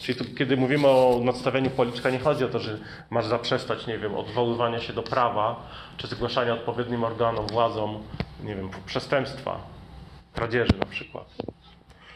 Czyli 0.00 0.18
tu, 0.18 0.24
kiedy 0.34 0.56
mówimy 0.56 0.88
o 0.88 1.20
nadstawianiu 1.24 1.70
policzka, 1.70 2.10
nie 2.10 2.18
chodzi 2.18 2.44
o 2.44 2.48
to, 2.48 2.58
że 2.58 2.78
masz 3.10 3.26
zaprzestać, 3.26 3.86
nie 3.86 3.98
wiem, 3.98 4.14
odwoływania 4.14 4.80
się 4.80 4.92
do 4.92 5.02
prawa, 5.02 5.68
czy 5.96 6.06
zgłaszania 6.06 6.54
odpowiednim 6.54 7.04
organom, 7.04 7.46
władzom, 7.46 8.02
nie 8.44 8.56
wiem, 8.56 8.70
przestępstwa, 8.86 9.60
kradzieży 10.32 10.72
na 10.78 10.86
przykład. 10.86 11.26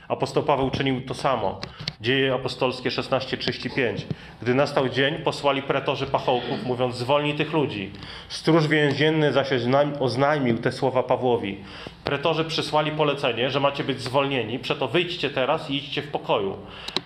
Apostoł 0.09 0.43
Paweł 0.43 0.71
czynił 0.71 1.01
to 1.01 1.15
samo. 1.15 1.61
Dzieje 2.01 2.35
apostolskie 2.35 2.91
16:35. 2.91 4.07
Gdy 4.43 4.55
nastał 4.55 4.89
dzień, 4.89 5.15
posłali 5.15 5.63
pretorzy 5.63 6.07
pachołków, 6.07 6.65
mówiąc: 6.65 6.97
Zwolnij 6.97 7.35
tych 7.35 7.53
ludzi. 7.53 7.91
Stróż 8.29 8.69
więzienny 8.69 9.33
zaś 9.33 9.49
oznajmił 10.01 10.59
te 10.59 10.73
słowa 10.73 11.03
Pawłowi. 11.03 11.65
Pretorzy 12.05 12.45
przysłali 12.45 12.91
polecenie, 12.91 13.51
że 13.51 13.61
macie 13.61 13.85
być 13.85 14.01
zwolnieni, 14.01 14.59
przeto 14.59 14.89
wyjdźcie 14.89 15.31
teraz 15.31 15.71
i 15.71 15.77
idźcie 15.77 16.03
w 16.03 16.11
pokoju. 16.11 16.57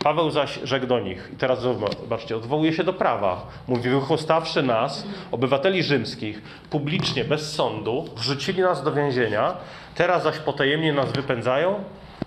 Paweł 0.05 0.31
zaś 0.31 0.59
rzekł 0.65 0.87
do 0.87 1.01
nich, 1.01 1.31
i 1.33 1.37
teraz 1.37 1.61
zobaczcie, 1.61 2.37
odwołuje 2.37 2.73
się 2.73 2.85
do 2.85 2.93
prawa. 2.93 3.47
Mówi: 3.69 3.91
Wychłostawszy 3.91 4.63
nas, 4.63 5.07
obywateli 5.33 5.83
rzymskich, 5.83 6.43
publicznie, 6.71 7.25
bez 7.25 7.53
sądu, 7.53 8.09
wrzucili 8.17 8.63
nas 8.63 8.85
do 8.85 8.93
więzienia, 8.93 9.55
teraz 9.95 10.23
zaś 10.23 10.39
potajemnie 10.39 10.93
nas 10.93 11.13
wypędzają? 11.13 11.85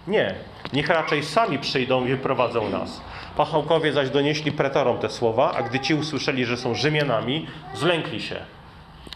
Nie. 0.08 0.36
Niech 0.74 0.88
raczej 0.88 1.24
sami 1.24 1.60
przyjdą 1.60 2.06
i 2.06 2.10
wyprowadzą 2.10 2.70
nas. 2.70 3.02
Pachołkowie 3.38 3.94
zaś 3.94 4.10
donieśli 4.10 4.52
pretorom 4.52 4.98
te 4.98 5.10
słowa, 5.10 5.52
a 5.52 5.62
gdy 5.62 5.80
ci 5.80 5.94
usłyszeli, 5.94 6.46
że 6.46 6.58
są 6.58 6.76
Rzymianami, 6.76 7.48
zlękli 7.74 8.22
się. 8.22 8.36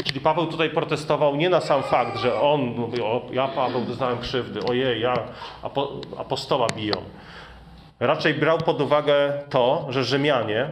Czyli 0.03 0.19
Paweł 0.19 0.47
tutaj 0.47 0.69
protestował 0.69 1.35
nie 1.35 1.49
na 1.49 1.61
sam 1.61 1.83
fakt, 1.83 2.17
że 2.17 2.41
on 2.41 2.61
mówi, 2.61 3.01
o, 3.01 3.21
ja 3.31 3.47
Paweł 3.47 3.85
doznałem 3.85 4.17
krzywdy, 4.17 4.59
ojej, 4.69 5.01
ja 5.01 5.13
apo, 5.63 5.91
apostoła 6.17 6.67
biją. 6.75 6.95
Raczej 7.99 8.33
brał 8.33 8.57
pod 8.57 8.81
uwagę 8.81 9.43
to, 9.49 9.85
że 9.89 10.03
Rzymianie 10.03 10.69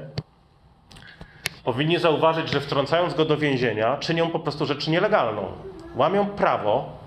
powinni 1.63 1.99
zauważyć, 1.99 2.49
że 2.49 2.61
wtrącając 2.61 3.13
go 3.13 3.25
do 3.25 3.37
więzienia, 3.37 3.97
czynią 3.97 4.29
po 4.29 4.39
prostu 4.39 4.65
rzecz 4.65 4.87
nielegalną. 4.87 5.51
Łamią 5.95 6.25
prawo, 6.25 6.97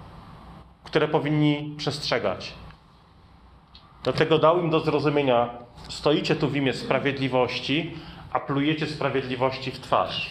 które 0.85 1.09
powinni 1.09 1.75
przestrzegać. 1.77 2.55
Dlatego 4.07 4.38
dał 4.38 4.61
im 4.61 4.71
do 4.71 4.81
zrozumienia: 4.81 5.49
stoicie 5.88 6.37
tu 6.37 6.49
w 6.49 6.57
imię 6.57 6.73
sprawiedliwości, 6.73 7.95
a 8.33 8.40
plujecie 8.40 8.87
sprawiedliwości 8.87 9.71
w 9.71 9.81
twarz. 9.81 10.31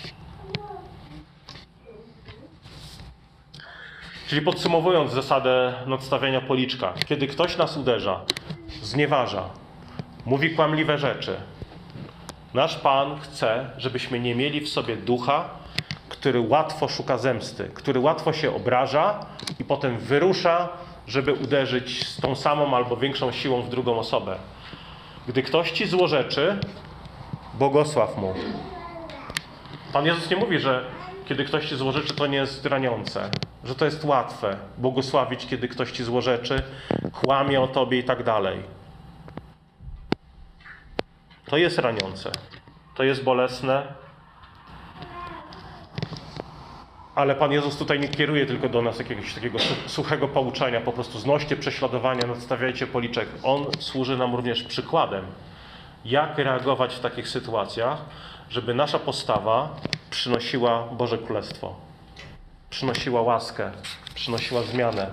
Czyli 4.27 4.41
podsumowując 4.41 5.11
zasadę 5.11 5.73
nadstawiania 5.87 6.41
policzka, 6.41 6.93
kiedy 7.05 7.27
ktoś 7.27 7.57
nas 7.57 7.77
uderza, 7.77 8.21
znieważa, 8.81 9.43
mówi 10.25 10.55
kłamliwe 10.55 10.97
rzeczy, 10.97 11.35
nasz 12.53 12.75
Pan 12.75 13.19
chce, 13.19 13.69
żebyśmy 13.77 14.19
nie 14.19 14.35
mieli 14.35 14.61
w 14.61 14.69
sobie 14.69 14.97
ducha, 14.97 15.49
który 16.09 16.39
łatwo 16.39 16.87
szuka 16.87 17.17
zemsty, 17.17 17.71
który 17.73 17.99
łatwo 17.99 18.33
się 18.33 18.55
obraża 18.55 19.25
i 19.59 19.63
potem 19.63 19.97
wyrusza 19.97 20.69
żeby 21.07 21.33
uderzyć 21.33 22.07
z 22.07 22.21
tą 22.21 22.35
samą 22.35 22.75
albo 22.75 22.97
większą 22.97 23.31
siłą 23.31 23.61
w 23.61 23.69
drugą 23.69 23.99
osobę. 23.99 24.37
Gdy 25.27 25.43
ktoś 25.43 25.71
ci 25.71 25.87
złorzeczy, 25.87 26.59
błogosław 27.53 28.17
mu. 28.17 28.33
Pan 29.93 30.05
Jezus 30.05 30.29
nie 30.29 30.37
mówi, 30.37 30.59
że 30.59 30.85
kiedy 31.25 31.45
ktoś 31.45 31.69
ci 31.69 31.75
złorzeczy, 31.75 32.13
to 32.13 32.27
nie 32.27 32.37
jest 32.37 32.65
raniące, 32.65 33.29
że 33.63 33.75
to 33.75 33.85
jest 33.85 34.03
łatwe 34.03 34.57
błogosławić, 34.77 35.45
kiedy 35.45 35.67
ktoś 35.67 35.91
ci 35.91 36.03
złorzeczy, 36.03 36.63
kłamie 37.11 37.61
o 37.61 37.67
tobie 37.67 37.99
i 37.99 38.03
tak 38.03 38.23
dalej. 38.23 38.59
To 41.45 41.57
jest 41.57 41.79
raniące, 41.79 42.31
to 42.95 43.03
jest 43.03 43.23
bolesne, 43.23 43.93
Ale 47.15 47.35
Pan 47.35 47.51
Jezus 47.51 47.77
tutaj 47.77 47.99
nie 47.99 48.07
kieruje 48.07 48.45
tylko 48.45 48.69
do 48.69 48.81
nas 48.81 48.99
jakiegoś 48.99 49.33
takiego 49.33 49.59
suchego 49.87 50.27
pouczenia, 50.27 50.81
po 50.81 50.91
prostu 50.91 51.19
znoście 51.19 51.55
prześladowania, 51.55 52.27
nadstawiajcie 52.27 52.87
policzek. 52.87 53.29
On 53.43 53.65
służy 53.79 54.17
nam 54.17 54.35
również 54.35 54.63
przykładem, 54.63 55.25
jak 56.05 56.37
reagować 56.37 56.95
w 56.95 56.99
takich 56.99 57.29
sytuacjach, 57.29 57.97
żeby 58.49 58.73
nasza 58.73 58.99
postawa 58.99 59.75
przynosiła 60.09 60.83
Boże 60.83 61.17
Królestwo, 61.17 61.75
przynosiła 62.69 63.21
łaskę, 63.21 63.71
przynosiła 64.15 64.61
zmianę. 64.61 65.07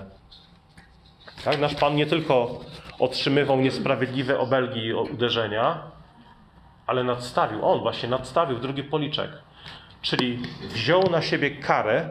Tak? 1.45 1.59
Nasz 1.59 1.75
Pan 1.75 1.95
nie 1.95 2.05
tylko 2.05 2.59
otrzymywał 2.99 3.59
niesprawiedliwe 3.59 4.39
obelgi 4.39 4.85
i 4.85 4.93
uderzenia, 4.93 5.83
ale 6.87 7.03
nadstawił, 7.03 7.65
On 7.65 7.79
właśnie 7.79 8.09
nadstawił 8.09 8.59
drugi 8.59 8.83
policzek. 8.83 9.31
Czyli 10.03 10.39
wziął 10.61 11.09
na 11.09 11.21
siebie 11.21 11.51
karę, 11.51 12.09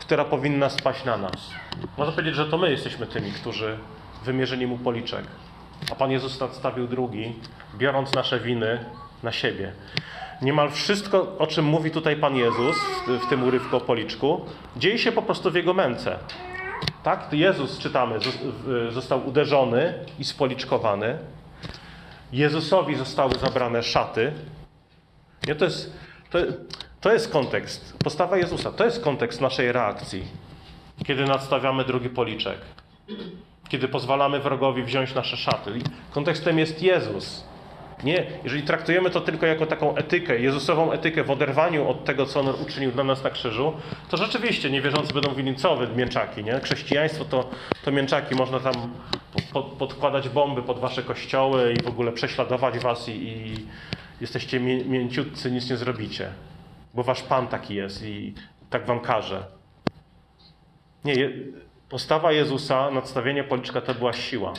która 0.00 0.24
powinna 0.24 0.70
spaść 0.70 1.04
na 1.04 1.16
nas. 1.16 1.50
Można 1.98 2.12
powiedzieć, 2.12 2.34
że 2.34 2.46
to 2.46 2.58
my 2.58 2.70
jesteśmy 2.70 3.06
tymi, 3.06 3.32
którzy 3.32 3.78
wymierzyli 4.24 4.66
mu 4.66 4.78
policzek. 4.78 5.24
A 5.92 5.94
Pan 5.94 6.10
Jezus 6.10 6.40
nadstawił 6.40 6.88
drugi, 6.88 7.34
biorąc 7.78 8.14
nasze 8.14 8.40
winy 8.40 8.84
na 9.22 9.32
siebie. 9.32 9.72
Niemal 10.42 10.70
wszystko, 10.70 11.38
o 11.38 11.46
czym 11.46 11.64
mówi 11.64 11.90
tutaj 11.90 12.16
Pan 12.16 12.36
Jezus 12.36 12.76
w 13.06 13.28
tym 13.28 13.42
urywku 13.42 13.76
o 13.76 13.80
policzku, 13.80 14.46
dzieje 14.76 14.98
się 14.98 15.12
po 15.12 15.22
prostu 15.22 15.50
w 15.50 15.54
Jego 15.54 15.74
męce. 15.74 16.18
Tak? 17.02 17.32
Jezus, 17.32 17.78
czytamy, 17.78 18.18
został 18.90 19.28
uderzony 19.28 19.94
i 20.18 20.24
spoliczkowany. 20.24 21.18
Jezusowi 22.32 22.94
zostały 22.94 23.38
zabrane 23.38 23.82
szaty. 23.82 24.32
Nie, 25.46 25.54
to 25.54 25.64
jest 25.64 26.05
to, 26.30 26.38
to 27.00 27.12
jest 27.12 27.32
kontekst. 27.32 27.96
Postawa 28.04 28.36
Jezusa 28.36 28.72
to 28.72 28.84
jest 28.84 29.04
kontekst 29.04 29.40
naszej 29.40 29.72
reakcji, 29.72 30.24
kiedy 31.06 31.24
nadstawiamy 31.24 31.84
drugi 31.84 32.08
policzek, 32.08 32.58
kiedy 33.68 33.88
pozwalamy 33.88 34.40
wrogowi 34.40 34.82
wziąć 34.82 35.14
nasze 35.14 35.36
szaty. 35.36 35.72
Kontekstem 36.10 36.58
jest 36.58 36.82
Jezus. 36.82 37.44
Nie, 38.04 38.26
jeżeli 38.44 38.62
traktujemy 38.62 39.10
to 39.10 39.20
tylko 39.20 39.46
jako 39.46 39.66
taką 39.66 39.96
etykę, 39.96 40.40
Jezusową 40.40 40.92
etykę 40.92 41.24
w 41.24 41.30
oderwaniu 41.30 41.88
od 41.88 42.04
tego, 42.04 42.26
co 42.26 42.40
On 42.40 42.48
uczynił 42.48 42.92
dla 42.92 43.04
nas 43.04 43.24
na 43.24 43.30
krzyżu, 43.30 43.72
to 44.08 44.16
rzeczywiście 44.16 44.70
niewierzący 44.70 45.14
będą 45.14 45.30
mówili, 45.30 45.56
co 45.56 45.76
wy 45.76 45.88
mięczaki, 45.88 46.44
nie? 46.44 46.60
Chrześcijaństwo 46.60 47.24
to, 47.24 47.50
to 47.84 47.92
mięczaki, 47.92 48.34
można 48.34 48.60
tam 48.60 48.74
pod, 49.52 49.66
podkładać 49.66 50.28
bomby 50.28 50.62
pod 50.62 50.78
wasze 50.78 51.02
kościoły 51.02 51.74
i 51.80 51.82
w 51.82 51.88
ogóle 51.88 52.12
prześladować 52.12 52.78
was 52.78 53.08
i, 53.08 53.12
i 53.12 53.66
jesteście 54.20 54.60
mięciutcy, 54.60 55.50
nic 55.50 55.70
nie 55.70 55.76
zrobicie, 55.76 56.30
bo 56.94 57.02
wasz 57.02 57.22
Pan 57.22 57.48
taki 57.48 57.74
jest 57.74 58.02
i 58.02 58.34
tak 58.70 58.86
wam 58.86 59.00
każe. 59.00 59.46
Nie, 61.04 61.30
postawa 61.88 62.32
Jezusa, 62.32 62.90
nadstawienie 62.90 63.44
policzka 63.44 63.80
to 63.80 63.94
była 63.94 64.12
siła. 64.12 64.52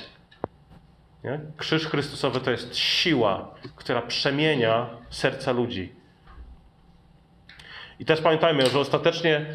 Nie? 1.23 1.39
Krzyż 1.57 1.87
Chrystusowy 1.87 2.39
to 2.39 2.51
jest 2.51 2.77
siła, 2.77 3.55
która 3.75 4.01
przemienia 4.01 4.89
serca 5.09 5.51
ludzi. 5.51 5.91
I 7.99 8.05
też 8.05 8.21
pamiętajmy, 8.21 8.65
że 8.65 8.79
ostatecznie 8.79 9.45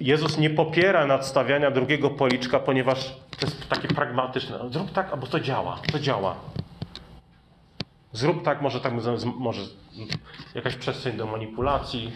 Jezus 0.00 0.38
nie 0.38 0.50
popiera 0.50 1.06
nadstawiania 1.06 1.70
drugiego 1.70 2.10
policzka, 2.10 2.60
ponieważ 2.60 3.16
to 3.38 3.46
jest 3.46 3.68
takie 3.68 3.88
pragmatyczne. 3.88 4.58
Zrób 4.70 4.92
tak, 4.92 5.12
albo 5.12 5.26
to 5.26 5.40
działa, 5.40 5.78
to 5.92 5.98
działa. 5.98 6.36
Zrób 8.12 8.44
tak, 8.44 8.62
może 8.62 8.80
tak, 8.80 8.92
może 9.38 9.62
jakaś 10.54 10.76
przestrzeń 10.76 11.16
do 11.16 11.26
manipulacji, 11.26 12.12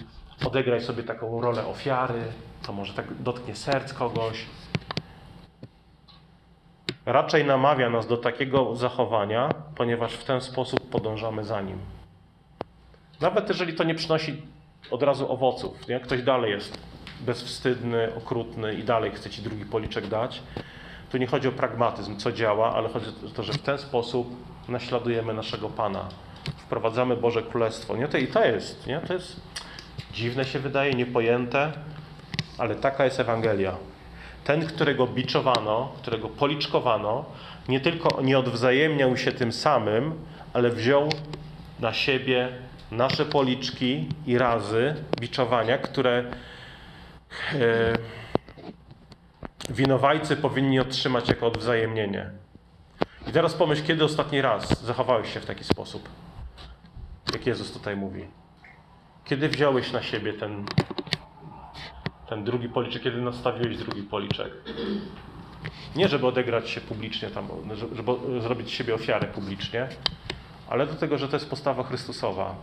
odegraj 0.47 0.81
sobie 0.81 1.03
taką 1.03 1.41
rolę 1.41 1.67
ofiary, 1.67 2.23
to 2.63 2.73
może 2.73 2.95
tak 2.95 3.23
dotknie 3.23 3.57
serc 3.57 3.93
kogoś. 3.93 4.47
Raczej 7.07 7.45
namawia 7.45 7.91
nas 7.91 8.07
do 8.07 8.17
takiego 8.17 8.77
zachowania, 8.77 9.49
ponieważ 9.77 10.15
w 10.15 10.25
ten 10.25 10.41
sposób 10.41 10.91
podążamy 10.91 11.45
za 11.45 11.63
nim. 11.63 11.79
Nawet 13.21 13.49
jeżeli 13.49 13.75
to 13.75 13.85
nie 13.85 13.95
przynosi 13.95 14.43
od 14.91 15.03
razu 15.03 15.33
owoców, 15.33 15.89
nie? 15.89 16.01
ktoś 16.01 16.23
dalej 16.23 16.51
jest 16.51 16.79
bezwstydny, 17.21 18.15
okrutny 18.15 18.75
i 18.75 18.85
dalej 18.85 19.11
chce 19.11 19.31
ci 19.31 19.43
drugi 19.43 19.65
policzek 19.65 20.07
dać, 20.07 20.43
tu 21.11 21.19
nie 21.19 21.27
chodzi 21.27 21.49
o 21.49 21.53
pragmatyzm, 21.53 22.17
co 22.17 22.33
działa, 22.33 22.75
ale 22.75 22.89
chodzi 22.89 23.07
o 23.27 23.31
to, 23.37 23.43
że 23.43 23.53
w 23.53 23.63
ten 23.63 23.79
sposób 23.79 24.37
naśladujemy 24.69 25.35
naszego 25.35 25.69
Pana. 25.69 26.09
Wprowadzamy 26.57 27.17
Boże 27.17 27.43
Królestwo. 27.43 27.97
Nie? 27.97 28.09
To 28.09 28.19
I 28.19 28.27
to 28.27 28.45
jest, 28.45 28.87
nie? 28.87 29.01
to 29.01 29.13
jest 29.13 29.41
dziwne 30.13 30.45
się 30.45 30.59
wydaje, 30.59 30.93
niepojęte, 30.93 31.73
ale 32.59 32.75
taka 32.75 33.05
jest 33.05 33.21
Ewangelia. 33.21 33.77
Ten, 34.45 34.67
którego 34.67 35.07
biczowano, 35.07 35.93
którego 36.03 36.29
policzkowano, 36.29 37.25
nie 37.69 37.81
tylko 37.81 38.23
nie 38.23 38.39
odwzajemniał 38.39 39.17
się 39.17 39.33
tym 39.33 39.53
samym, 39.53 40.13
ale 40.53 40.71
wziął 40.71 41.09
na 41.81 41.93
siebie 41.93 42.49
nasze 42.91 43.25
policzki 43.25 44.09
i 44.27 44.39
razy 44.39 44.95
biczowania, 45.21 45.79
które 45.79 46.19
e, 46.19 46.25
winowajcy 49.71 50.37
powinni 50.37 50.81
otrzymać 50.81 51.29
jako 51.29 51.47
odwzajemnienie. 51.47 52.31
I 53.29 53.33
teraz 53.33 53.55
pomyśl, 53.55 53.85
kiedy 53.85 54.05
ostatni 54.05 54.41
raz 54.41 54.85
zachowałeś 54.85 55.35
się 55.35 55.41
w 55.41 55.47
taki 55.47 55.65
sposób, 55.65 56.09
jak 57.33 57.47
Jezus 57.47 57.73
tutaj 57.73 57.97
mówi. 57.97 58.25
Kiedy 59.25 59.49
wziąłeś 59.49 59.93
na 59.93 60.03
siebie 60.03 60.33
ten, 60.33 60.65
ten 62.29 62.45
drugi 62.45 62.69
policzek, 62.69 63.03
kiedy 63.03 63.23
nastawiłeś 63.23 63.77
drugi 63.77 64.03
policzek? 64.03 64.53
Nie, 65.97 66.09
żeby 66.09 66.27
odegrać 66.27 66.71
się 66.71 66.81
publicznie, 66.81 67.31
tam, 67.31 67.49
żeby 67.93 68.41
zrobić 68.41 68.73
siebie 68.73 68.95
ofiarę 68.95 69.27
publicznie, 69.27 69.89
ale 70.69 70.87
do 70.87 70.95
tego, 70.95 71.19
że 71.19 71.29
to 71.29 71.37
jest 71.37 71.51
postawa 71.51 71.83
Chrystusowa, 71.83 72.55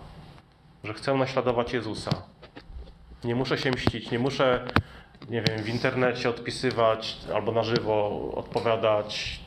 że 0.83 0.93
chcę 0.93 1.13
naśladować 1.13 1.73
Jezusa. 1.73 2.11
Nie 3.23 3.35
muszę 3.35 3.57
się 3.57 3.71
mścić, 3.71 4.11
nie 4.11 4.19
muszę, 4.19 4.67
nie 5.29 5.41
wiem, 5.41 5.63
w 5.63 5.69
internecie 5.69 6.29
odpisywać 6.29 7.17
albo 7.35 7.51
na 7.51 7.63
żywo 7.63 8.31
odpowiadać 8.35 9.39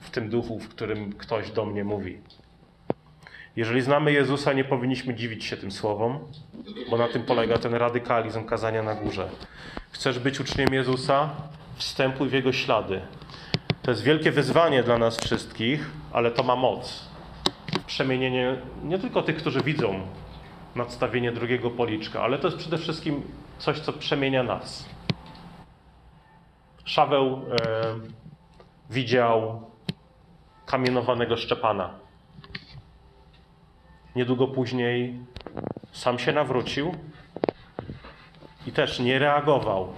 w 0.00 0.10
tym 0.10 0.28
duchu, 0.28 0.58
w 0.58 0.68
którym 0.68 1.12
ktoś 1.12 1.50
do 1.50 1.64
mnie 1.64 1.84
mówi. 1.84 2.18
Jeżeli 3.56 3.82
znamy 3.82 4.12
Jezusa, 4.12 4.52
nie 4.52 4.64
powinniśmy 4.64 5.14
dziwić 5.14 5.44
się 5.44 5.56
tym 5.56 5.72
słowom, 5.72 6.18
bo 6.90 6.96
na 6.96 7.08
tym 7.08 7.22
polega 7.22 7.58
ten 7.58 7.74
radykalizm 7.74 8.44
kazania 8.44 8.82
na 8.82 8.94
górze. 8.94 9.28
Chcesz 9.90 10.18
być 10.18 10.40
uczniem 10.40 10.74
Jezusa? 10.74 11.30
Wstępuj 11.76 12.28
w 12.28 12.32
Jego 12.32 12.52
ślady. 12.52 13.00
To 13.82 13.90
jest 13.90 14.02
wielkie 14.02 14.30
wyzwanie 14.32 14.82
dla 14.82 14.98
nas 14.98 15.18
wszystkich, 15.18 15.90
ale 16.12 16.30
to 16.30 16.42
ma 16.42 16.56
moc. 16.56 17.08
Przemienienie 17.86 18.56
nie 18.84 18.98
tylko 18.98 19.22
tych, 19.22 19.36
którzy 19.36 19.60
widzą 19.60 20.00
nadstawienie 20.74 21.32
drugiego 21.32 21.70
policzka, 21.70 22.22
ale 22.22 22.38
to 22.38 22.48
jest 22.48 22.58
przede 22.58 22.78
wszystkim 22.78 23.22
coś, 23.58 23.80
co 23.80 23.92
przemienia 23.92 24.42
nas. 24.42 24.88
Szaweł 26.84 27.26
e, 27.26 27.40
widział 28.90 29.70
kamienowanego 30.66 31.36
Szczepana. 31.36 31.90
Niedługo 34.16 34.48
później 34.48 35.20
sam 35.92 36.18
się 36.18 36.32
nawrócił 36.32 36.94
i 38.66 38.72
też 38.72 39.00
nie 39.00 39.18
reagował 39.18 39.92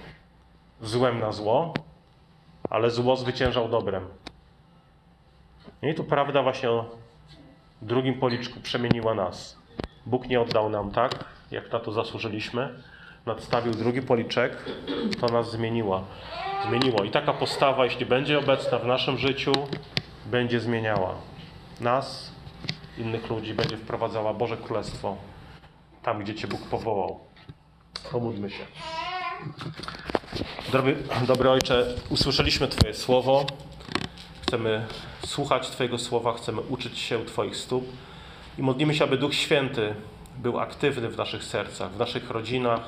złem 0.81 1.19
na 1.19 1.31
zło, 1.31 1.73
ale 2.69 2.89
zło 2.89 3.15
zwyciężał 3.15 3.69
dobrem. 3.69 4.07
No 5.81 5.89
I 5.89 5.95
tu 5.95 6.03
prawda 6.03 6.43
właśnie 6.43 6.69
o 6.71 6.95
drugim 7.81 8.19
policzku 8.19 8.59
przemieniła 8.59 9.13
nas. 9.13 9.59
Bóg 10.05 10.27
nie 10.27 10.41
oddał 10.41 10.69
nam 10.69 10.91
tak, 10.91 11.25
jak 11.51 11.71
na 11.71 11.79
to 11.79 11.91
zasłużyliśmy. 11.91 12.83
Nadstawił 13.25 13.73
drugi 13.73 14.01
policzek, 14.01 14.57
to 15.21 15.27
nas 15.27 15.51
zmieniła. 15.51 16.03
Zmieniło. 16.67 17.03
I 17.03 17.11
taka 17.11 17.33
postawa, 17.33 17.85
jeśli 17.85 18.05
będzie 18.05 18.39
obecna 18.39 18.79
w 18.79 18.85
naszym 18.85 19.17
życiu, 19.17 19.51
będzie 20.25 20.59
zmieniała 20.59 21.15
nas, 21.81 22.31
innych 22.97 23.29
ludzi, 23.29 23.53
będzie 23.53 23.77
wprowadzała 23.77 24.33
Boże 24.33 24.57
Królestwo 24.57 25.17
tam, 26.03 26.19
gdzie 26.19 26.35
Cię 26.35 26.47
Bóg 26.47 26.61
powołał. 26.61 27.19
Pomódlmy 28.11 28.49
się. 28.49 28.65
Dobry, 30.71 30.95
dobry 31.27 31.49
Ojcze, 31.49 31.95
usłyszeliśmy 32.09 32.67
Twoje 32.67 32.93
słowo. 32.93 33.45
Chcemy 34.41 34.85
słuchać 35.25 35.69
Twojego 35.69 35.97
słowa, 35.97 36.33
chcemy 36.33 36.61
uczyć 36.61 36.99
się 36.99 37.25
Twoich 37.25 37.55
stóp 37.55 37.85
i 38.57 38.61
modlimy 38.61 38.95
się, 38.95 39.03
aby 39.03 39.17
Duch 39.17 39.33
Święty 39.35 39.95
był 40.37 40.59
aktywny 40.59 41.09
w 41.09 41.17
naszych 41.17 41.43
sercach, 41.43 41.91
w 41.91 41.97
naszych 41.97 42.29
rodzinach, 42.29 42.81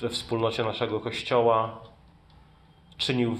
we 0.00 0.08
wspólnocie 0.08 0.64
naszego 0.64 1.00
Kościoła, 1.00 1.80
czynił 2.96 3.36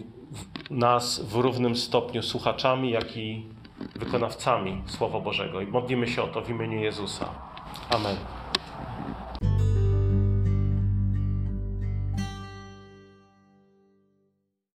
nas 0.71 1.21
w 1.21 1.35
równym 1.35 1.77
stopniu 1.77 2.23
słuchaczami, 2.23 2.91
jak 2.91 3.17
i 3.17 3.47
wykonawcami 3.97 4.83
Słowa 4.87 5.21
Bożego. 5.21 5.61
I 5.61 5.67
modlimy 5.67 6.09
się 6.09 6.23
o 6.23 6.29
to 6.29 6.43
w 6.43 6.51
imieniu 6.51 6.81
Jezusa. 6.81 7.29
Amen. 7.91 8.42